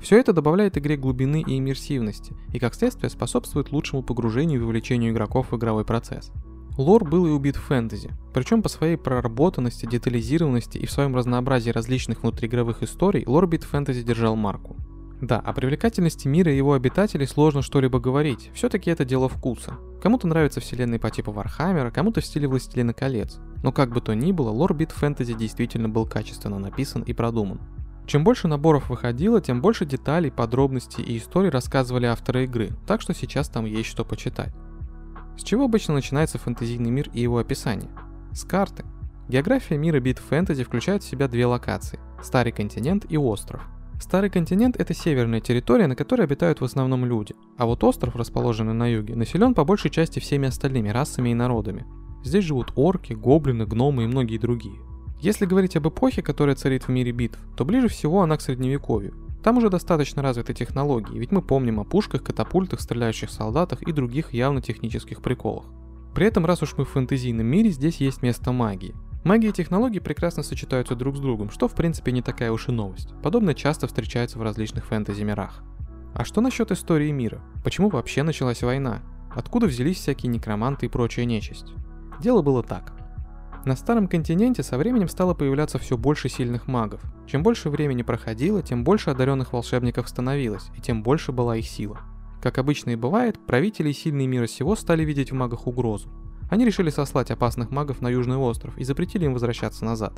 Все 0.00 0.18
это 0.18 0.32
добавляет 0.32 0.78
игре 0.78 0.96
глубины 0.96 1.44
и 1.46 1.58
иммерсивности, 1.58 2.34
и 2.54 2.58
как 2.58 2.74
следствие 2.74 3.10
способствует 3.10 3.72
лучшему 3.72 4.02
погружению 4.02 4.60
и 4.60 4.64
вовлечению 4.64 5.12
игроков 5.12 5.50
в 5.50 5.56
игровой 5.56 5.84
процесс. 5.84 6.32
Лор 6.76 7.04
был 7.04 7.26
и 7.26 7.30
убит 7.30 7.56
в 7.56 7.62
фэнтези, 7.62 8.10
причем 8.32 8.62
по 8.62 8.68
своей 8.68 8.96
проработанности, 8.96 9.86
детализированности 9.86 10.78
и 10.78 10.86
в 10.86 10.90
своем 10.90 11.14
разнообразии 11.14 11.70
различных 11.70 12.22
внутриигровых 12.22 12.82
историй 12.82 13.24
лор 13.26 13.46
Битв 13.46 13.64
Фэнтези 13.64 14.02
держал 14.02 14.36
марку. 14.36 14.76
Да, 15.20 15.38
о 15.38 15.52
привлекательности 15.52 16.26
мира 16.26 16.50
и 16.50 16.56
его 16.56 16.72
обитателей 16.72 17.26
сложно 17.26 17.60
что-либо 17.60 17.98
говорить, 17.98 18.50
все-таки 18.54 18.90
это 18.90 19.04
дело 19.04 19.28
вкуса. 19.28 19.74
Кому-то 20.02 20.26
нравятся 20.26 20.60
вселенные 20.60 20.98
по 20.98 21.10
типу 21.10 21.30
Вархаммера, 21.30 21.90
кому-то 21.90 22.22
в 22.22 22.24
стиле 22.24 22.48
Властелина 22.48 22.94
колец. 22.94 23.38
Но 23.62 23.70
как 23.70 23.92
бы 23.92 24.00
то 24.00 24.14
ни 24.14 24.32
было, 24.32 24.48
лор 24.48 24.72
Битв 24.72 24.92
Фэнтези 24.92 25.34
действительно 25.34 25.90
был 25.90 26.06
качественно 26.06 26.58
написан 26.58 27.02
и 27.02 27.12
продуман. 27.12 27.60
Чем 28.06 28.24
больше 28.24 28.48
наборов 28.48 28.88
выходило, 28.88 29.42
тем 29.42 29.60
больше 29.60 29.84
деталей, 29.84 30.30
подробностей 30.30 31.04
и 31.04 31.18
историй 31.18 31.50
рассказывали 31.50 32.06
авторы 32.06 32.44
игры, 32.44 32.70
так 32.86 33.02
что 33.02 33.12
сейчас 33.12 33.48
там 33.50 33.66
есть 33.66 33.90
что 33.90 34.04
почитать. 34.06 34.54
С 35.36 35.42
чего 35.42 35.64
обычно 35.64 35.94
начинается 35.94 36.38
фэнтезийный 36.38 36.90
мир 36.90 37.10
и 37.12 37.20
его 37.20 37.38
описание? 37.38 37.90
С 38.32 38.44
карты. 38.44 38.84
География 39.28 39.78
мира 39.78 40.00
бит 40.00 40.18
фэнтези 40.18 40.64
включает 40.64 41.02
в 41.02 41.08
себя 41.08 41.28
две 41.28 41.46
локации– 41.46 41.98
Старый 42.22 42.52
континент 42.52 43.06
и 43.08 43.16
остров. 43.16 43.62
Старый 44.00 44.30
континент– 44.30 44.76
это 44.78 44.94
северная 44.94 45.40
территория, 45.40 45.86
на 45.86 45.96
которой 45.96 46.22
обитают 46.22 46.60
в 46.60 46.64
основном 46.64 47.04
люди, 47.04 47.34
а 47.56 47.66
вот 47.66 47.84
остров, 47.84 48.16
расположенный 48.16 48.74
на 48.74 48.86
юге, 48.86 49.14
населен 49.14 49.54
по 49.54 49.64
большей 49.64 49.90
части 49.90 50.20
всеми 50.20 50.48
остальными 50.48 50.88
расами 50.88 51.30
и 51.30 51.34
народами. 51.34 51.86
Здесь 52.24 52.44
живут 52.44 52.72
орки, 52.76 53.12
гоблины, 53.12 53.66
гномы 53.66 54.04
и 54.04 54.06
многие 54.06 54.38
другие. 54.38 54.80
Если 55.20 55.46
говорить 55.46 55.76
об 55.76 55.88
эпохе, 55.88 56.22
которая 56.22 56.56
царит 56.56 56.84
в 56.84 56.88
мире 56.88 57.12
битв, 57.12 57.38
то 57.56 57.64
ближе 57.64 57.88
всего 57.88 58.22
она 58.22 58.36
к 58.36 58.42
средневековью, 58.42 59.14
там 59.42 59.58
уже 59.58 59.70
достаточно 59.70 60.22
развиты 60.22 60.54
технологии, 60.54 61.18
ведь 61.18 61.32
мы 61.32 61.42
помним 61.42 61.80
о 61.80 61.84
пушках, 61.84 62.22
катапультах, 62.22 62.80
стреляющих 62.80 63.30
солдатах 63.30 63.82
и 63.82 63.92
других 63.92 64.32
явно 64.32 64.60
технических 64.60 65.22
приколах. 65.22 65.66
При 66.14 66.26
этом, 66.26 66.44
раз 66.44 66.62
уж 66.62 66.76
мы 66.76 66.84
в 66.84 66.90
фэнтезийном 66.90 67.46
мире, 67.46 67.70
здесь 67.70 67.96
есть 67.96 68.22
место 68.22 68.52
магии. 68.52 68.94
Магия 69.22 69.50
и 69.50 69.52
технологии 69.52 69.98
прекрасно 69.98 70.42
сочетаются 70.42 70.94
друг 70.94 71.16
с 71.16 71.20
другом, 71.20 71.50
что 71.50 71.68
в 71.68 71.74
принципе 71.74 72.10
не 72.10 72.22
такая 72.22 72.50
уж 72.52 72.68
и 72.68 72.72
новость. 72.72 73.14
Подобное 73.22 73.54
часто 73.54 73.86
встречается 73.86 74.38
в 74.38 74.42
различных 74.42 74.86
фэнтези-мирах. 74.86 75.62
А 76.14 76.24
что 76.24 76.40
насчет 76.40 76.70
истории 76.72 77.10
мира? 77.10 77.42
Почему 77.62 77.88
вообще 77.90 78.22
началась 78.22 78.62
война? 78.62 79.02
Откуда 79.34 79.66
взялись 79.66 79.98
всякие 79.98 80.30
некроманты 80.30 80.86
и 80.86 80.88
прочая 80.88 81.24
нечисть? 81.24 81.72
Дело 82.20 82.42
было 82.42 82.62
так. 82.62 82.99
На 83.66 83.76
старом 83.76 84.08
континенте 84.08 84.62
со 84.62 84.78
временем 84.78 85.08
стало 85.08 85.34
появляться 85.34 85.78
все 85.78 85.98
больше 85.98 86.30
сильных 86.30 86.66
магов. 86.66 87.02
Чем 87.26 87.42
больше 87.42 87.68
времени 87.68 88.02
проходило, 88.02 88.62
тем 88.62 88.84
больше 88.84 89.10
одаренных 89.10 89.52
волшебников 89.52 90.08
становилось, 90.08 90.70
и 90.76 90.80
тем 90.80 91.02
больше 91.02 91.30
была 91.30 91.56
их 91.56 91.66
сила. 91.66 92.00
Как 92.40 92.56
обычно 92.56 92.90
и 92.90 92.96
бывает, 92.96 93.38
правители 93.46 93.90
и 93.90 93.92
сильные 93.92 94.26
мира 94.26 94.46
сего 94.46 94.76
стали 94.76 95.04
видеть 95.04 95.30
в 95.30 95.34
магах 95.34 95.66
угрозу. 95.66 96.08
Они 96.50 96.64
решили 96.64 96.88
сослать 96.88 97.30
опасных 97.30 97.70
магов 97.70 98.00
на 98.00 98.08
Южный 98.08 98.38
остров 98.38 98.76
и 98.78 98.84
запретили 98.84 99.26
им 99.26 99.34
возвращаться 99.34 99.84
назад. 99.84 100.14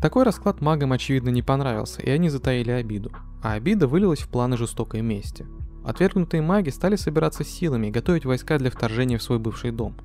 Такой 0.00 0.22
расклад 0.22 0.60
магам 0.60 0.92
очевидно 0.92 1.30
не 1.30 1.42
понравился, 1.42 2.00
и 2.00 2.10
они 2.10 2.28
затаили 2.28 2.70
обиду. 2.70 3.10
А 3.42 3.54
обида 3.54 3.88
вылилась 3.88 4.20
в 4.20 4.28
планы 4.28 4.56
жестокой 4.56 5.02
мести. 5.02 5.46
Отвергнутые 5.84 6.42
маги 6.42 6.70
стали 6.70 6.96
собираться 6.96 7.44
силами 7.44 7.88
и 7.88 7.90
готовить 7.90 8.24
войска 8.24 8.56
для 8.58 8.70
вторжения 8.70 9.18
в 9.18 9.22
свой 9.22 9.38
бывший 9.38 9.72
дом. 9.72 9.96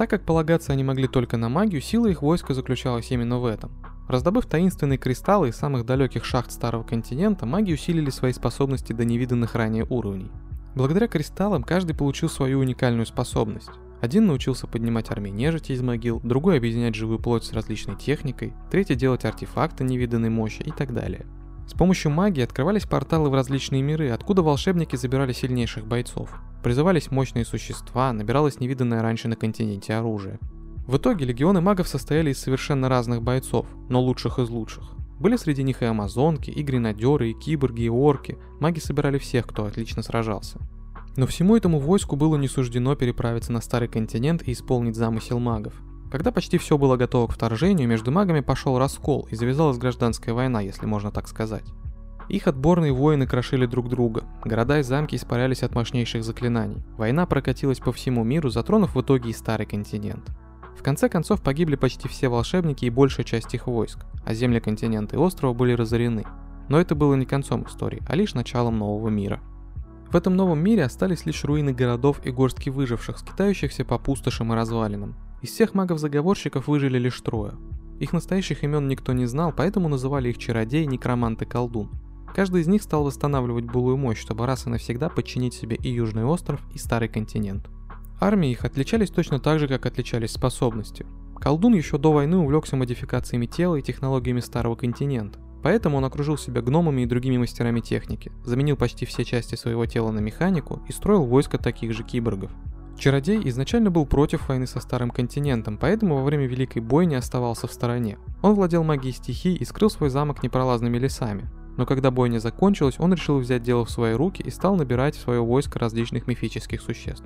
Так 0.00 0.08
как 0.08 0.24
полагаться 0.24 0.72
они 0.72 0.82
могли 0.82 1.08
только 1.08 1.36
на 1.36 1.50
магию, 1.50 1.82
сила 1.82 2.06
их 2.06 2.22
войска 2.22 2.54
заключалась 2.54 3.10
именно 3.10 3.38
в 3.38 3.44
этом. 3.44 3.70
Раздобыв 4.08 4.46
таинственные 4.46 4.96
кристаллы 4.96 5.50
из 5.50 5.56
самых 5.56 5.84
далеких 5.84 6.24
шахт 6.24 6.52
Старого 6.52 6.84
континента, 6.84 7.44
маги 7.44 7.74
усилили 7.74 8.08
свои 8.08 8.32
способности 8.32 8.94
до 8.94 9.04
невиданных 9.04 9.54
ранее 9.54 9.84
уровней. 9.90 10.30
Благодаря 10.74 11.06
кристаллам 11.06 11.62
каждый 11.62 11.94
получил 11.94 12.30
свою 12.30 12.60
уникальную 12.60 13.04
способность. 13.04 13.68
Один 14.00 14.24
научился 14.24 14.66
поднимать 14.66 15.10
армии 15.10 15.28
нежити 15.28 15.72
из 15.72 15.82
могил, 15.82 16.18
другой 16.20 16.56
объединять 16.56 16.94
живую 16.94 17.18
плоть 17.18 17.44
с 17.44 17.52
различной 17.52 17.96
техникой, 17.96 18.54
третий 18.70 18.94
делать 18.94 19.26
артефакты 19.26 19.84
невиданной 19.84 20.30
мощи 20.30 20.62
и 20.62 20.70
так 20.70 20.94
далее. 20.94 21.26
С 21.66 21.74
помощью 21.74 22.10
магии 22.10 22.42
открывались 22.42 22.86
порталы 22.86 23.28
в 23.28 23.34
различные 23.34 23.82
миры, 23.82 24.08
откуда 24.08 24.40
волшебники 24.40 24.96
забирали 24.96 25.34
сильнейших 25.34 25.86
бойцов. 25.86 26.40
Призывались 26.62 27.10
мощные 27.10 27.44
существа, 27.44 28.12
набиралось 28.12 28.60
невиданное 28.60 29.02
раньше 29.02 29.28
на 29.28 29.36
континенте 29.36 29.94
оружие. 29.94 30.38
В 30.86 30.96
итоге 30.96 31.24
легионы 31.24 31.60
магов 31.60 31.88
состояли 31.88 32.32
из 32.32 32.38
совершенно 32.38 32.88
разных 32.88 33.22
бойцов, 33.22 33.66
но 33.88 34.00
лучших 34.00 34.38
из 34.38 34.50
лучших. 34.50 34.84
Были 35.18 35.36
среди 35.36 35.62
них 35.62 35.82
и 35.82 35.86
амазонки, 35.86 36.50
и 36.50 36.62
гренадеры, 36.62 37.30
и 37.30 37.34
киборги, 37.34 37.82
и 37.82 37.88
орки. 37.88 38.38
Маги 38.58 38.78
собирали 38.78 39.18
всех, 39.18 39.46
кто 39.46 39.64
отлично 39.64 40.02
сражался. 40.02 40.58
Но 41.16 41.26
всему 41.26 41.56
этому 41.56 41.78
войску 41.78 42.16
было 42.16 42.36
не 42.36 42.48
суждено 42.48 42.94
переправиться 42.94 43.52
на 43.52 43.60
Старый 43.60 43.88
континент 43.88 44.46
и 44.46 44.52
исполнить 44.52 44.96
замысел 44.96 45.38
магов. 45.38 45.74
Когда 46.10 46.32
почти 46.32 46.58
все 46.58 46.76
было 46.76 46.96
готово 46.96 47.28
к 47.28 47.32
вторжению, 47.32 47.88
между 47.88 48.10
магами 48.10 48.40
пошел 48.40 48.78
раскол 48.78 49.28
и 49.30 49.36
завязалась 49.36 49.78
гражданская 49.78 50.34
война, 50.34 50.60
если 50.60 50.86
можно 50.86 51.10
так 51.10 51.28
сказать. 51.28 51.64
Их 52.30 52.46
отборные 52.46 52.92
воины 52.92 53.26
крошили 53.26 53.66
друг 53.66 53.88
друга, 53.88 54.24
города 54.44 54.78
и 54.78 54.82
замки 54.82 55.16
испарялись 55.16 55.64
от 55.64 55.74
мощнейших 55.74 56.22
заклинаний. 56.22 56.82
Война 56.96 57.26
прокатилась 57.26 57.80
по 57.80 57.92
всему 57.92 58.22
миру, 58.24 58.50
затронув 58.50 58.94
в 58.94 59.00
итоге 59.00 59.30
и 59.30 59.34
Старый 59.34 59.66
континент. 59.66 60.30
В 60.78 60.82
конце 60.82 61.08
концов 61.08 61.42
погибли 61.42 61.74
почти 61.74 62.08
все 62.08 62.28
волшебники 62.28 62.84
и 62.84 62.90
большая 62.90 63.24
часть 63.26 63.52
их 63.54 63.66
войск, 63.66 64.06
а 64.24 64.32
земли 64.32 64.60
континента 64.60 65.16
и 65.16 65.18
острова 65.18 65.52
были 65.52 65.72
разорены. 65.72 66.24
Но 66.68 66.80
это 66.80 66.94
было 66.94 67.16
не 67.16 67.26
концом 67.26 67.66
истории, 67.66 68.02
а 68.08 68.14
лишь 68.14 68.34
началом 68.34 68.78
нового 68.78 69.08
мира– 69.08 69.40
в 70.10 70.16
этом 70.16 70.34
новом 70.34 70.58
мире 70.58 70.82
остались 70.82 71.24
лишь 71.24 71.44
руины 71.44 71.72
городов 71.72 72.20
и 72.24 72.32
горстки 72.32 72.68
выживших, 72.68 73.18
скитающихся 73.18 73.84
по 73.84 73.96
пустошам 73.96 74.52
и 74.52 74.56
развалинам. 74.56 75.14
Из 75.40 75.50
всех 75.50 75.72
магов-заговорщиков 75.72 76.66
выжили 76.66 76.98
лишь 76.98 77.20
трое. 77.20 77.52
Их 78.00 78.12
настоящих 78.12 78.64
имен 78.64 78.88
никто 78.88 79.12
не 79.12 79.26
знал, 79.26 79.52
поэтому 79.56 79.88
называли 79.88 80.30
их 80.30 80.38
чародей, 80.38 80.86
некромант 80.86 81.42
и 81.42 81.44
колдун. 81.44 81.90
Каждый 82.34 82.62
из 82.62 82.68
них 82.68 82.82
стал 82.82 83.04
восстанавливать 83.04 83.64
былую 83.64 83.96
мощь, 83.96 84.18
чтобы 84.18 84.46
раз 84.46 84.66
и 84.66 84.70
навсегда 84.70 85.08
подчинить 85.08 85.54
себе 85.54 85.76
и 85.76 85.90
Южный 85.90 86.24
остров, 86.24 86.60
и 86.74 86.78
Старый 86.78 87.08
континент. 87.08 87.68
Армии 88.20 88.50
их 88.50 88.64
отличались 88.64 89.10
точно 89.10 89.40
так 89.40 89.58
же, 89.58 89.66
как 89.66 89.86
отличались 89.86 90.32
способности. 90.32 91.06
Колдун 91.40 91.74
еще 91.74 91.96
до 91.96 92.12
войны 92.12 92.36
увлекся 92.36 92.76
модификациями 92.76 93.46
тела 93.46 93.76
и 93.76 93.82
технологиями 93.82 94.40
Старого 94.40 94.76
континента. 94.76 95.38
Поэтому 95.62 95.98
он 95.98 96.04
окружил 96.04 96.38
себя 96.38 96.62
гномами 96.62 97.02
и 97.02 97.06
другими 97.06 97.38
мастерами 97.38 97.80
техники, 97.80 98.32
заменил 98.44 98.76
почти 98.76 99.06
все 99.06 99.24
части 99.24 99.54
своего 99.54 99.84
тела 99.86 100.10
на 100.10 100.20
механику 100.20 100.82
и 100.88 100.92
строил 100.92 101.24
войско 101.24 101.58
таких 101.58 101.92
же 101.92 102.02
киборгов. 102.02 102.50
Чародей 102.98 103.40
изначально 103.48 103.90
был 103.90 104.04
против 104.04 104.48
войны 104.48 104.66
со 104.66 104.80
Старым 104.80 105.10
континентом, 105.10 105.78
поэтому 105.78 106.16
во 106.16 106.24
время 106.24 106.46
Великой 106.46 106.82
Бойни 106.82 107.14
оставался 107.14 107.66
в 107.66 107.72
стороне. 107.72 108.18
Он 108.42 108.54
владел 108.54 108.84
магией 108.84 109.14
стихий 109.14 109.54
и 109.54 109.64
скрыл 109.64 109.88
свой 109.88 110.10
замок 110.10 110.42
непролазными 110.42 110.98
лесами. 110.98 111.48
Но 111.80 111.86
когда 111.86 112.10
бойня 112.10 112.40
закончилась, 112.40 112.96
он 112.98 113.14
решил 113.14 113.38
взять 113.38 113.62
дело 113.62 113.86
в 113.86 113.90
свои 113.90 114.12
руки 114.12 114.42
и 114.42 114.50
стал 114.50 114.76
набирать 114.76 115.16
в 115.16 115.20
свое 115.20 115.40
войско 115.40 115.78
различных 115.78 116.26
мифических 116.26 116.82
существ. 116.82 117.24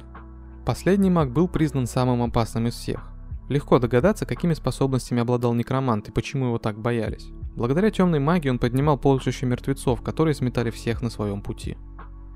Последний 0.64 1.11
маг 1.11 1.32
был 1.32 1.49
признан 1.49 1.88
самым 1.88 2.23
опасным 2.23 2.68
из 2.68 2.75
всех. 2.75 3.11
Легко 3.49 3.80
догадаться, 3.80 4.26
какими 4.26 4.54
способностями 4.54 5.23
обладал 5.23 5.54
некромант 5.54 6.06
и 6.06 6.12
почему 6.12 6.46
его 6.46 6.58
так 6.58 6.78
боялись. 6.78 7.30
Благодаря 7.56 7.90
темной 7.90 8.20
магии 8.20 8.49
он 8.49 8.61
поднимал 8.61 8.96
полчища 8.96 9.44
мертвецов, 9.44 10.02
которые 10.02 10.34
сметали 10.34 10.70
всех 10.70 11.02
на 11.02 11.11
своем 11.11 11.42
пути. 11.42 11.76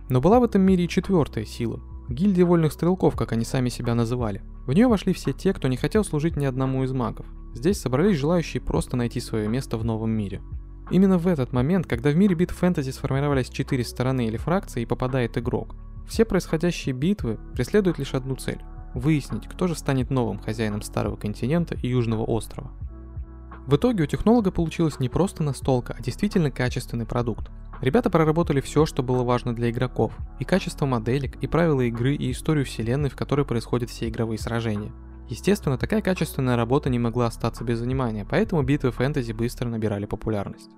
Но 0.09 0.21
была 0.21 0.41
в 0.41 0.43
этом 0.43 0.63
мире 0.63 0.87
и 0.87 0.89
четвертая 0.89 1.45
сила. 1.45 1.81
Гильдия 2.09 2.45
вольных 2.45 2.73
стрелков, 2.73 3.15
как 3.15 3.31
они 3.31 3.45
сами 3.45 3.69
себя 3.69 3.95
называли. 3.95 4.43
В 4.67 4.73
нее 4.73 4.89
вошли 4.89 5.13
все 5.13 5.33
те, 5.33 5.53
кто 5.53 5.69
не 5.69 5.77
хотел 5.77 6.03
служить 6.03 6.37
ни 6.37 6.47
одному 6.47 6.83
из 6.83 6.91
магов. 6.91 7.27
Здесь 7.55 7.81
собрались 7.81 8.17
желающие 8.17 8.61
просто 8.61 8.97
найти 8.97 9.21
свое 9.21 9.47
место 9.47 9.79
в 9.79 9.85
новом 9.85 10.11
мире. 10.11 10.43
Именно 10.91 11.19
в 11.19 11.27
этот 11.27 11.53
момент, 11.53 11.87
когда 11.87 12.11
в 12.11 12.17
мире 12.17 12.35
битв 12.35 12.57
фэнтези 12.57 12.91
сформировались 12.91 13.51
четыре 13.51 13.85
стороны 13.85 14.27
или 14.27 14.39
фракции 14.39 14.83
и 14.83 14.87
попадает 14.87 15.37
игрок, 15.37 15.75
все 16.09 16.25
происходящие 16.25 16.95
битвы 16.95 17.39
преследуют 17.55 17.99
лишь 17.99 18.15
одну 18.15 18.37
цель– 18.37 18.61
выяснить, 18.95 19.47
кто 19.47 19.67
же 19.67 19.75
станет 19.75 20.11
новым 20.11 20.39
хозяином 20.39 20.81
Старого 20.81 21.17
континента 21.17 21.75
и 21.75 21.89
Южного 21.89 22.23
острова. 22.23 22.71
В 23.67 23.77
итоге 23.77 24.05
у 24.05 24.07
технолога 24.07 24.51
получилась 24.51 24.99
не 24.99 25.11
просто 25.11 25.43
настолка, 25.43 25.95
а 25.99 26.03
действительно 26.03 26.51
качественный 26.51 27.05
продукт. 27.05 27.51
Ребята 27.83 28.09
проработали 28.09 28.63
все, 28.63 28.87
что 28.87 29.03
было 29.03 29.23
важно 29.25 29.55
для 29.55 29.71
игроков, 29.71 30.15
и 30.41 30.45
качество 30.45 30.87
моделек, 30.87 31.37
и 31.43 31.47
правила 31.47 31.83
игры, 31.83 32.15
и 32.15 32.33
историю 32.33 32.65
вселенной, 32.65 33.11
в 33.11 33.17
которой 33.17 33.45
происходят 33.45 33.91
все 33.91 34.09
игровые 34.09 34.39
сражения. 34.39 34.91
Естественно, 35.29 35.77
такая 35.77 36.01
качественная 36.01 36.57
работа 36.57 36.89
не 36.89 36.99
могла 36.99 37.27
остаться 37.27 37.63
без 37.63 37.81
внимания, 37.81 38.27
поэтому 38.29 38.63
битвы 38.63 38.91
фэнтези 38.91 39.33
быстро 39.33 39.69
набирали 39.69 40.07
популярность. 40.07 40.71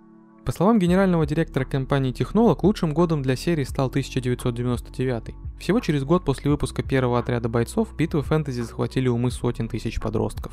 По 0.44 0.52
словам 0.52 0.78
генерального 0.78 1.26
директора 1.26 1.64
компании 1.64 2.12
Технолог, 2.12 2.64
лучшим 2.64 2.94
годом 2.94 3.20
для 3.20 3.36
серии 3.36 3.64
стал 3.64 3.88
1999. 3.88 5.34
Всего 5.58 5.80
через 5.80 6.02
год 6.04 6.24
после 6.24 6.50
выпуска 6.50 6.82
первого 6.82 7.18
отряда 7.18 7.50
бойцов 7.50 7.94
битвы 7.94 8.22
фэнтези 8.22 8.62
захватили 8.62 9.08
умы 9.08 9.30
сотен 9.30 9.68
тысяч 9.68 10.00
подростков. 10.00 10.52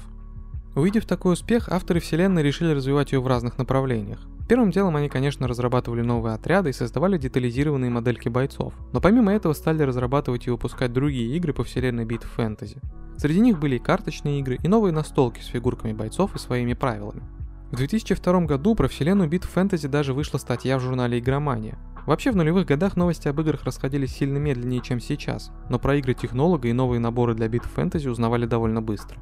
Увидев 0.76 1.06
такой 1.06 1.34
успех, 1.34 1.70
авторы 1.70 2.02
вселенной 2.02 2.44
решили 2.44 2.74
развивать 2.74 3.14
ее 3.14 3.22
в 3.22 3.28
разных 3.28 3.58
направлениях. 3.58 4.20
Первым 4.50 4.72
делом 4.72 4.96
они, 4.98 5.10
конечно, 5.10 5.48
разрабатывали 5.48 6.02
новые 6.02 6.36
отряды 6.36 6.70
и 6.70 6.74
создавали 6.74 7.18
детализированные 7.18 7.90
модельки 7.90 8.30
бойцов, 8.30 8.74
но 8.92 9.02
помимо 9.02 9.34
этого 9.34 9.54
стали 9.54 9.84
разрабатывать 9.84 10.48
и 10.48 10.50
выпускать 10.52 10.94
другие 10.94 11.36
игры 11.36 11.54
по 11.54 11.64
вселенной 11.64 12.06
битв 12.06 12.30
фэнтези. 12.30 12.82
Среди 13.18 13.40
них 13.40 13.58
были 13.58 13.78
и 13.78 13.80
карточные 13.80 14.40
игры, 14.40 14.60
и 14.62 14.68
новые 14.68 14.94
настолки 14.94 15.40
с 15.40 15.48
фигурками 15.48 15.94
бойцов 15.94 16.36
и 16.36 16.40
своими 16.40 16.74
правилами. 16.74 17.24
В 17.72 17.76
2002 17.76 18.42
году 18.46 18.76
про 18.76 18.88
вселенную 18.88 19.30
битв 19.30 19.50
фэнтези 19.50 19.90
даже 19.90 20.14
вышла 20.14 20.38
статья 20.38 20.78
в 20.78 20.82
журнале 20.82 21.20
«Игромания». 21.20 21.78
Вообще 22.06 22.32
в 22.32 22.38
нулевых 22.38 22.66
годах 22.66 22.96
новости 22.96 23.28
об 23.28 23.42
играх 23.42 23.66
расходились 23.66 24.16
сильно 24.16 24.38
медленнее, 24.38 24.82
чем 24.82 25.02
сейчас, 25.02 25.52
но 25.70 25.78
про 25.78 25.98
игры 25.98 26.14
технолога 26.14 26.70
и 26.70 26.74
новые 26.74 27.02
наборы 27.02 27.36
для 27.36 27.50
битв 27.50 27.70
фэнтези 27.70 28.08
узнавали 28.08 28.46
довольно 28.46 28.82
быстро. 28.82 29.20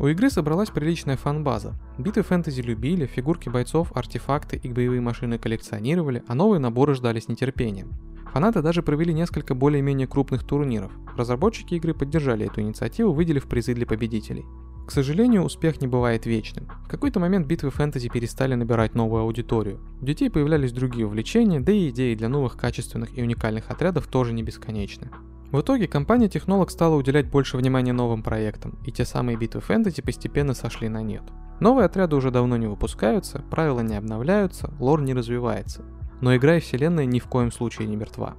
У 0.00 0.08
игры 0.08 0.28
собралась 0.28 0.70
приличная 0.70 1.16
фан-база. 1.16 1.78
Биты 1.96 2.22
фэнтези 2.22 2.62
любили, 2.62 3.06
фигурки 3.06 3.48
бойцов, 3.48 3.92
артефакты 3.94 4.56
и 4.56 4.72
боевые 4.72 5.00
машины 5.00 5.38
коллекционировали, 5.38 6.24
а 6.26 6.34
новые 6.34 6.58
наборы 6.58 6.96
ждали 6.96 7.20
с 7.20 7.28
нетерпением. 7.28 7.92
Фанаты 8.32 8.60
даже 8.60 8.82
провели 8.82 9.14
несколько 9.14 9.54
более-менее 9.54 10.08
крупных 10.08 10.42
турниров. 10.42 10.90
Разработчики 11.16 11.74
игры 11.74 11.94
поддержали 11.94 12.46
эту 12.46 12.60
инициативу, 12.60 13.12
выделив 13.12 13.46
призы 13.46 13.72
для 13.72 13.86
победителей. 13.86 14.44
К 14.86 14.90
сожалению, 14.90 15.44
успех 15.44 15.80
не 15.80 15.86
бывает 15.86 16.26
вечным. 16.26 16.68
В 16.84 16.88
какой-то 16.88 17.18
момент 17.18 17.46
битвы 17.46 17.70
фэнтези 17.70 18.10
перестали 18.10 18.54
набирать 18.54 18.94
новую 18.94 19.22
аудиторию. 19.22 19.80
У 20.00 20.04
детей 20.04 20.28
появлялись 20.28 20.72
другие 20.72 21.06
увлечения, 21.06 21.60
да 21.60 21.72
и 21.72 21.88
идеи 21.88 22.14
для 22.14 22.28
новых 22.28 22.56
качественных 22.56 23.16
и 23.16 23.22
уникальных 23.22 23.70
отрядов 23.70 24.06
тоже 24.06 24.34
не 24.34 24.42
бесконечны. 24.42 25.10
В 25.52 25.60
итоге 25.60 25.86
компания 25.86 26.28
Технолог 26.28 26.70
стала 26.70 26.96
уделять 26.96 27.30
больше 27.30 27.56
внимания 27.56 27.92
новым 27.92 28.22
проектам, 28.22 28.78
и 28.84 28.92
те 28.92 29.04
самые 29.04 29.38
битвы 29.38 29.60
фэнтези 29.60 30.02
постепенно 30.02 30.52
сошли 30.52 30.88
на 30.88 31.00
нет. 31.00 31.22
Новые 31.60 31.86
отряды 31.86 32.16
уже 32.16 32.30
давно 32.30 32.56
не 32.56 32.66
выпускаются, 32.66 33.42
правила 33.50 33.80
не 33.80 33.94
обновляются, 33.94 34.74
лор 34.80 35.00
не 35.00 35.14
развивается. 35.14 35.82
Но 36.20 36.36
игра 36.36 36.56
и 36.56 36.60
вселенная 36.60 37.06
ни 37.06 37.20
в 37.20 37.26
коем 37.26 37.52
случае 37.52 37.86
не 37.86 37.96
мертва. 37.96 38.34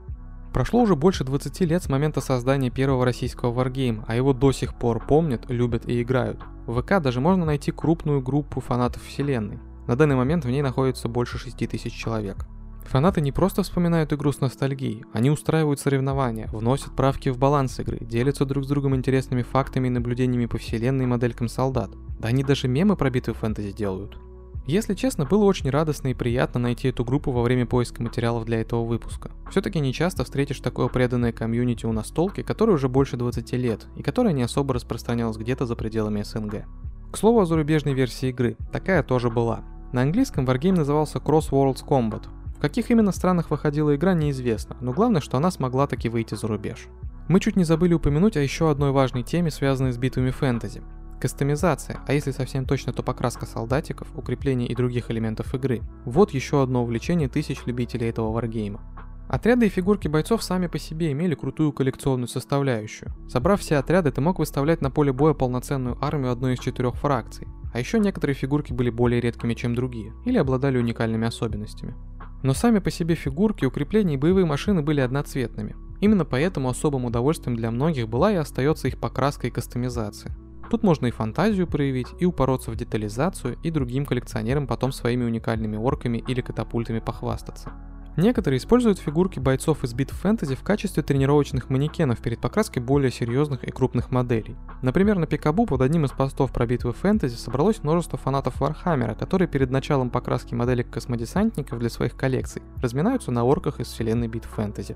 Прошло 0.56 0.84
уже 0.84 0.96
больше 0.96 1.26
20 1.26 1.60
лет 1.70 1.84
с 1.84 1.90
момента 1.90 2.22
создания 2.22 2.70
первого 2.70 3.04
российского 3.04 3.52
варгейма, 3.52 4.06
а 4.08 4.16
его 4.16 4.32
до 4.32 4.54
сих 4.54 4.74
пор 4.74 5.06
помнят, 5.06 5.50
любят 5.50 5.86
и 5.86 6.02
играют. 6.02 6.40
В 6.66 6.82
ВК 6.82 7.02
даже 7.02 7.20
можно 7.20 7.44
найти 7.44 7.74
крупную 7.74 8.22
группу 8.22 8.62
фанатов 8.62 9.04
вселенной. 9.04 9.60
На 9.86 9.98
данный 9.98 10.16
момент 10.16 10.46
в 10.46 10.50
ней 10.50 10.62
находится 10.62 11.10
больше 11.10 11.38
6000 11.38 11.92
человек. 11.92 12.48
Фанаты 12.86 13.20
не 13.20 13.34
просто 13.34 13.64
вспоминают 13.64 14.14
игру 14.14 14.32
с 14.32 14.40
ностальгией, 14.40 15.04
они 15.12 15.30
устраивают 15.30 15.82
соревнования, 15.82 16.48
вносят 16.54 16.96
правки 16.96 17.28
в 17.28 17.38
баланс 17.38 17.78
игры, 17.82 17.98
делятся 18.00 18.46
друг 18.46 18.64
с 18.64 18.68
другом 18.70 18.96
интересными 18.96 19.42
фактами 19.42 19.88
и 19.88 19.92
наблюдениями 19.92 20.46
по 20.46 20.58
вселенной 20.58 21.04
и 21.04 21.08
моделькам 21.08 21.50
солдат. 21.50 21.92
Да 22.18 22.30
они 22.30 22.46
даже 22.46 22.70
мемы 22.70 22.96
про 22.96 23.10
битвы 23.10 23.34
фэнтези 23.34 23.74
делают. 23.74 24.18
Если 24.68 24.96
честно, 24.96 25.26
было 25.26 25.44
очень 25.44 25.70
радостно 25.70 26.08
и 26.08 26.16
приятно 26.16 26.60
найти 26.60 26.88
эту 26.88 27.06
группу 27.06 27.32
во 27.32 27.44
время 27.44 27.68
поиска 27.68 28.02
материалов 28.02 28.46
для 28.46 28.62
этого 28.62 28.84
выпуска. 28.84 29.30
Все-таки 29.52 29.80
не 29.80 29.94
часто 29.94 30.24
встретишь 30.24 30.60
такое 30.60 30.88
преданное 30.88 31.32
комьюнити 31.32 31.86
у 31.86 31.92
настолки, 31.92 32.42
которое 32.42 32.74
уже 32.74 32.90
больше 32.90 33.16
20 33.16 33.52
лет, 33.54 33.86
и 33.96 34.02
которое 34.02 34.34
не 34.34 34.42
особо 34.42 34.74
распространялось 34.74 35.38
где-то 35.38 35.68
за 35.68 35.76
пределами 35.76 36.24
СНГ. 36.24 36.66
К 37.12 37.18
слову 37.18 37.42
о 37.42 37.46
зарубежной 37.46 37.94
версии 37.94 38.30
игры, 38.30 38.58
такая 38.72 39.04
тоже 39.04 39.30
была. 39.30 39.64
На 39.94 40.02
английском 40.02 40.46
Wargame 40.46 40.78
назывался 40.78 41.20
Cross 41.20 41.52
Worlds 41.52 41.86
Combat. 41.86 42.24
В 42.58 42.60
каких 42.60 42.90
именно 42.90 43.12
странах 43.12 43.52
выходила 43.52 43.96
игра 43.96 44.16
неизвестно, 44.16 44.76
но 44.82 44.94
главное, 44.94 45.22
что 45.22 45.38
она 45.38 45.52
смогла 45.52 45.86
таки 45.86 46.10
выйти 46.10 46.34
за 46.34 46.48
рубеж. 46.48 46.88
Мы 47.28 47.40
чуть 47.40 47.56
не 47.56 47.66
забыли 47.66 47.94
упомянуть 47.94 48.36
о 48.36 48.42
еще 48.42 48.72
одной 48.72 48.92
важной 48.92 49.22
теме, 49.22 49.52
связанной 49.52 49.94
с 49.94 49.98
битвами 49.98 50.32
фэнтези. 50.32 50.82
Кастомизация, 51.20 52.00
а 52.08 52.14
если 52.14 52.32
совсем 52.32 52.66
точно, 52.66 52.94
то 52.94 53.02
покраска 53.02 53.46
солдатиков, 53.46 54.08
укрепление 54.16 54.68
и 54.68 54.76
других 54.76 55.10
элементов 55.10 55.54
игры. 55.56 55.82
Вот 56.06 56.32
еще 56.32 56.62
одно 56.62 56.84
увлечение 56.84 57.30
тысяч 57.30 57.66
любителей 57.66 58.10
этого 58.10 58.32
варгейма. 58.32 58.82
Отряды 59.28 59.66
и 59.66 59.70
фигурки 59.70 60.08
бойцов 60.08 60.44
сами 60.44 60.68
по 60.68 60.78
себе 60.78 61.12
имели 61.12 61.34
крутую 61.34 61.74
коллекционную 61.74 62.28
составляющую. 62.28 63.12
Собрав 63.28 63.60
все 63.60 63.78
отряды, 63.78 64.12
ты 64.12 64.22
мог 64.22 64.38
выставлять 64.38 64.82
на 64.82 64.92
поле 64.92 65.12
боя 65.12 65.34
полноценную 65.34 65.98
армию 66.00 66.32
одной 66.32 66.54
из 66.54 66.60
четырех 66.60 66.96
фракций. 66.96 67.48
А 67.74 67.80
еще 67.80 68.00
некоторые 68.00 68.36
фигурки 68.36 68.72
были 68.72 68.92
более 68.92 69.20
редкими, 69.20 69.56
чем 69.56 69.74
другие, 69.74 70.14
или 70.26 70.38
обладали 70.38 70.78
уникальными 70.78 71.28
особенностями. 71.28 71.96
Но 72.44 72.54
сами 72.54 72.78
по 72.80 72.92
себе 72.92 73.16
фигурки, 73.16 73.66
укрепления 73.66 74.14
и 74.14 74.18
боевые 74.18 74.46
машины 74.46 74.84
были 74.84 75.02
одноцветными. 75.02 75.76
Именно 76.02 76.26
поэтому 76.26 76.70
особым 76.70 77.06
удовольствием 77.06 77.58
для 77.58 77.72
многих 77.72 78.08
была 78.08 78.32
и 78.32 78.36
остается 78.36 78.88
их 78.88 79.00
покраска 79.00 79.48
и 79.48 79.52
кастомизация. 79.52 80.36
Тут 80.70 80.84
можно 80.84 81.06
и 81.08 81.12
фантазию 81.12 81.68
проявить, 81.68 82.08
и 82.20 82.26
упороться 82.26 82.72
в 82.72 82.76
детализацию, 82.76 83.58
и 83.64 83.72
другим 83.72 84.06
коллекционерам 84.06 84.68
потом 84.68 84.92
своими 84.92 85.24
уникальными 85.24 85.78
орками 85.78 86.24
или 86.28 86.42
катапультами 86.42 87.00
похвастаться. 87.00 87.72
Некоторые 88.18 88.60
используют 88.60 89.00
фигурки 89.00 89.40
бойцов 89.40 89.84
из 89.84 89.94
битв 89.94 90.14
фэнтези 90.14 90.56
в 90.56 90.64
качестве 90.64 91.04
тренировочных 91.04 91.70
манекенов 91.70 92.20
перед 92.20 92.40
покраской 92.40 92.82
более 92.82 93.12
серьезных 93.12 93.66
и 93.66 93.72
крупных 93.72 94.10
моделей. 94.10 94.56
Например, 94.82 95.18
на 95.18 95.28
Пикабу 95.28 95.66
под 95.66 95.82
одним 95.82 96.06
из 96.06 96.12
постов 96.12 96.54
про 96.54 96.66
битвы 96.66 96.94
фэнтези 96.94 97.36
собралось 97.36 97.84
множество 97.84 98.18
фанатов 98.18 98.62
Вархаммера, 98.62 99.16
которые 99.16 99.50
перед 99.50 99.70
началом 99.70 100.10
покраски 100.10 100.54
моделек 100.54 100.90
космодесантников 100.90 101.78
для 101.78 101.90
своих 101.90 102.16
коллекций 102.16 102.62
разминаются 102.82 103.32
на 103.32 103.44
орках 103.44 103.82
из 103.82 103.88
вселенной 103.88 104.30
битв 104.30 104.48
фэнтези. 104.48 104.96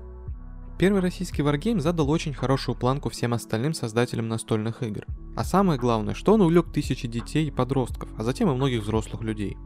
Первый 0.78 1.02
российский 1.02 1.42
варгейм 1.42 1.78
задал 1.78 2.10
очень 2.10 2.32
хорошую 2.32 2.74
планку 2.74 3.10
всем 3.10 3.34
остальным 3.34 3.74
создателям 3.74 4.28
настольных 4.28 4.82
игр. 4.82 5.04
А 5.40 5.44
самое 5.44 5.78
главное, 5.78 6.12
что 6.12 6.34
он 6.34 6.42
увлек 6.42 6.70
тысячи 6.70 7.08
детей 7.08 7.46
и 7.46 7.50
подростков, 7.50 8.10
а 8.18 8.24
затем 8.24 8.50
и 8.50 8.54
многих 8.54 8.82
взрослых 8.82 9.22
людей. 9.22 9.56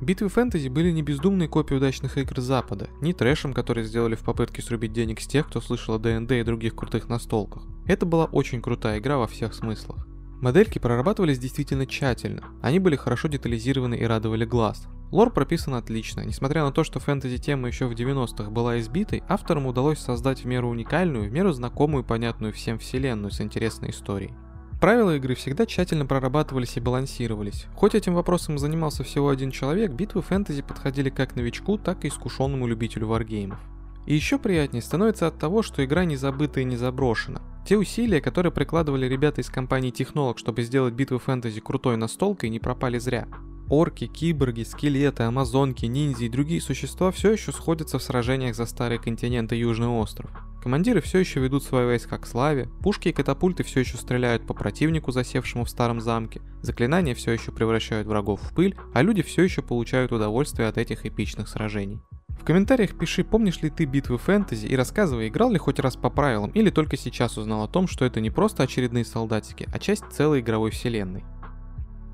Битвы 0.00 0.28
фэнтези 0.28 0.68
были 0.68 0.92
не 0.92 1.02
бездумной 1.02 1.48
копией 1.48 1.78
удачных 1.78 2.18
игр 2.18 2.40
Запада, 2.40 2.88
не 3.00 3.12
трэшем, 3.12 3.52
который 3.52 3.82
сделали 3.82 4.14
в 4.14 4.20
попытке 4.20 4.62
срубить 4.62 4.92
денег 4.92 5.20
с 5.20 5.26
тех, 5.26 5.48
кто 5.48 5.60
слышал 5.60 5.96
о 5.96 5.98
ДНД 5.98 6.30
и 6.30 6.44
других 6.44 6.76
крутых 6.76 7.08
настолках. 7.08 7.64
Это 7.84 8.06
была 8.06 8.26
очень 8.26 8.62
крутая 8.62 9.00
игра 9.00 9.18
во 9.18 9.26
всех 9.26 9.54
смыслах. 9.54 10.06
Модельки 10.40 10.78
прорабатывались 10.78 11.40
действительно 11.40 11.84
тщательно, 11.84 12.44
они 12.62 12.78
были 12.78 12.94
хорошо 12.94 13.26
детализированы 13.26 13.96
и 13.96 14.04
радовали 14.04 14.44
глаз, 14.44 14.86
Лор 15.10 15.30
прописан 15.30 15.74
отлично. 15.74 16.20
Несмотря 16.20 16.62
на 16.62 16.70
то, 16.70 16.84
что 16.84 17.00
фэнтези-тема 17.00 17.66
еще 17.66 17.86
в 17.86 17.92
90-х 17.92 18.50
была 18.50 18.78
избитой, 18.78 19.24
авторам 19.26 19.66
удалось 19.66 19.98
создать 19.98 20.44
в 20.44 20.44
меру 20.44 20.68
уникальную, 20.68 21.28
в 21.28 21.32
меру 21.32 21.50
знакомую 21.52 22.04
и 22.04 22.06
понятную 22.06 22.52
всем 22.52 22.78
вселенную 22.78 23.32
с 23.32 23.40
интересной 23.40 23.90
историей. 23.90 24.34
Правила 24.80 25.16
игры 25.16 25.34
всегда 25.34 25.66
тщательно 25.66 26.06
прорабатывались 26.06 26.76
и 26.76 26.80
балансировались. 26.80 27.66
Хоть 27.74 27.96
этим 27.96 28.14
вопросом 28.14 28.58
занимался 28.58 29.02
всего 29.02 29.28
один 29.28 29.50
человек, 29.50 29.90
битвы 29.90 30.22
фэнтези 30.22 30.62
подходили 30.62 31.10
как 31.10 31.34
новичку, 31.34 31.78
так 31.78 32.04
и 32.04 32.08
искушенному 32.08 32.66
любителю 32.68 33.08
варгеймов. 33.08 33.58
И 34.06 34.14
еще 34.14 34.38
приятнее 34.38 34.80
становится 34.80 35.26
от 35.26 35.38
того, 35.38 35.62
что 35.62 35.84
игра 35.84 36.04
не 36.04 36.16
забыта 36.16 36.60
и 36.60 36.64
не 36.64 36.76
заброшена. 36.76 37.42
Те 37.66 37.76
усилия, 37.76 38.20
которые 38.20 38.52
прикладывали 38.52 39.06
ребята 39.06 39.40
из 39.40 39.50
компании 39.50 39.90
Технолог, 39.90 40.38
чтобы 40.38 40.62
сделать 40.62 40.94
битвы 40.94 41.18
фэнтези 41.18 41.60
крутой 41.60 41.96
настолкой, 41.96 42.48
не 42.48 42.60
пропали 42.60 42.98
зря. 42.98 43.26
Орки, 43.68 44.06
киборги, 44.06 44.62
скелеты, 44.62 45.24
амазонки, 45.24 45.86
ниндзя 45.86 46.24
и 46.24 46.28
другие 46.30 46.60
существа 46.60 47.10
все 47.10 47.32
еще 47.32 47.52
сходятся 47.52 47.98
в 47.98 48.02
сражениях 48.02 48.54
за 48.54 48.64
старый 48.64 48.98
континент 48.98 49.52
и 49.52 49.56
Южный 49.56 49.88
остров. 49.88 50.30
Командиры 50.62 51.00
все 51.00 51.18
еще 51.18 51.40
ведут 51.40 51.62
свои 51.62 51.86
войска 51.86 52.18
к 52.18 52.26
славе, 52.26 52.68
пушки 52.82 53.08
и 53.08 53.12
катапульты 53.12 53.62
все 53.62 53.80
еще 53.80 53.96
стреляют 53.96 54.46
по 54.46 54.54
противнику, 54.54 55.12
засевшему 55.12 55.64
в 55.64 55.70
старом 55.70 56.00
замке, 56.00 56.42
заклинания 56.62 57.14
все 57.14 57.32
еще 57.32 57.52
превращают 57.52 58.08
врагов 58.08 58.40
в 58.42 58.54
пыль, 58.54 58.76
а 58.92 59.02
люди 59.02 59.22
все 59.22 59.42
еще 59.42 59.62
получают 59.62 60.10
удовольствие 60.10 60.68
от 60.68 60.76
этих 60.76 61.06
эпичных 61.06 61.48
сражений. 61.48 62.00
В 62.40 62.44
комментариях 62.44 62.98
пиши, 62.98 63.24
помнишь 63.24 63.62
ли 63.62 63.70
ты 63.70 63.84
битвы 63.84 64.18
фэнтези 64.18 64.66
и 64.66 64.74
рассказывай, 64.76 65.28
играл 65.28 65.50
ли 65.50 65.58
хоть 65.58 65.78
раз 65.78 65.96
по 65.96 66.10
правилам 66.10 66.50
или 66.50 66.70
только 66.70 66.96
сейчас 66.96 67.36
узнал 67.38 67.64
о 67.64 67.68
том, 67.68 67.86
что 67.86 68.04
это 68.04 68.20
не 68.20 68.30
просто 68.30 68.62
очередные 68.64 69.04
солдатики, 69.04 69.68
а 69.72 69.78
часть 69.78 70.04
целой 70.10 70.40
игровой 70.40 70.70
вселенной. 70.70 71.24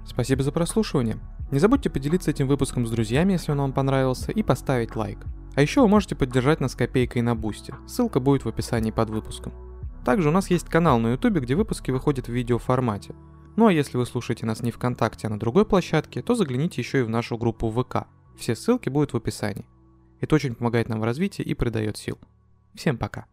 Спасибо 0.07 0.43
за 0.43 0.53
прослушивание. 0.53 1.19
Не 1.51 1.59
забудьте 1.59 1.89
поделиться 1.89 2.31
этим 2.31 2.49
выпуском 2.49 2.87
с 2.87 2.91
друзьями, 2.91 3.33
если 3.33 3.53
он 3.53 3.59
вам 3.59 3.73
понравился, 3.73 4.33
и 4.33 4.43
поставить 4.43 4.97
лайк. 4.97 5.19
А 5.55 5.63
еще 5.63 5.83
вы 5.83 5.89
можете 5.89 6.17
поддержать 6.17 6.61
нас 6.61 6.75
копейкой 6.75 7.23
на 7.23 7.37
бусте, 7.37 7.75
ссылка 7.87 8.21
будет 8.21 8.45
в 8.45 8.49
описании 8.49 8.91
под 8.91 9.11
выпуском. 9.11 9.53
Также 10.05 10.29
у 10.29 10.33
нас 10.33 10.51
есть 10.51 10.69
канал 10.69 10.99
на 10.99 11.13
ютубе, 11.13 11.41
где 11.41 11.55
выпуски 11.55 11.91
выходят 11.91 12.27
в 12.27 12.33
видеоформате. 12.33 13.15
Ну 13.57 13.69
а 13.69 13.73
если 13.73 13.97
вы 13.97 14.05
слушаете 14.05 14.47
нас 14.47 14.63
не 14.63 14.73
ВКонтакте, 14.73 15.29
а 15.29 15.31
на 15.31 15.39
другой 15.39 15.65
площадке, 15.65 16.23
то 16.23 16.35
загляните 16.35 16.81
еще 16.81 17.01
и 17.01 17.03
в 17.05 17.09
нашу 17.09 17.39
группу 17.39 17.71
ВК. 17.71 18.07
Все 18.37 18.57
ссылки 18.57 18.89
будут 18.89 19.13
в 19.13 19.17
описании. 19.17 19.67
Это 20.21 20.35
очень 20.35 20.55
помогает 20.55 20.89
нам 20.89 21.01
в 21.01 21.05
развитии 21.05 21.43
и 21.43 21.55
придает 21.55 21.97
сил. 21.97 22.19
Всем 22.75 22.99
пока. 22.99 23.27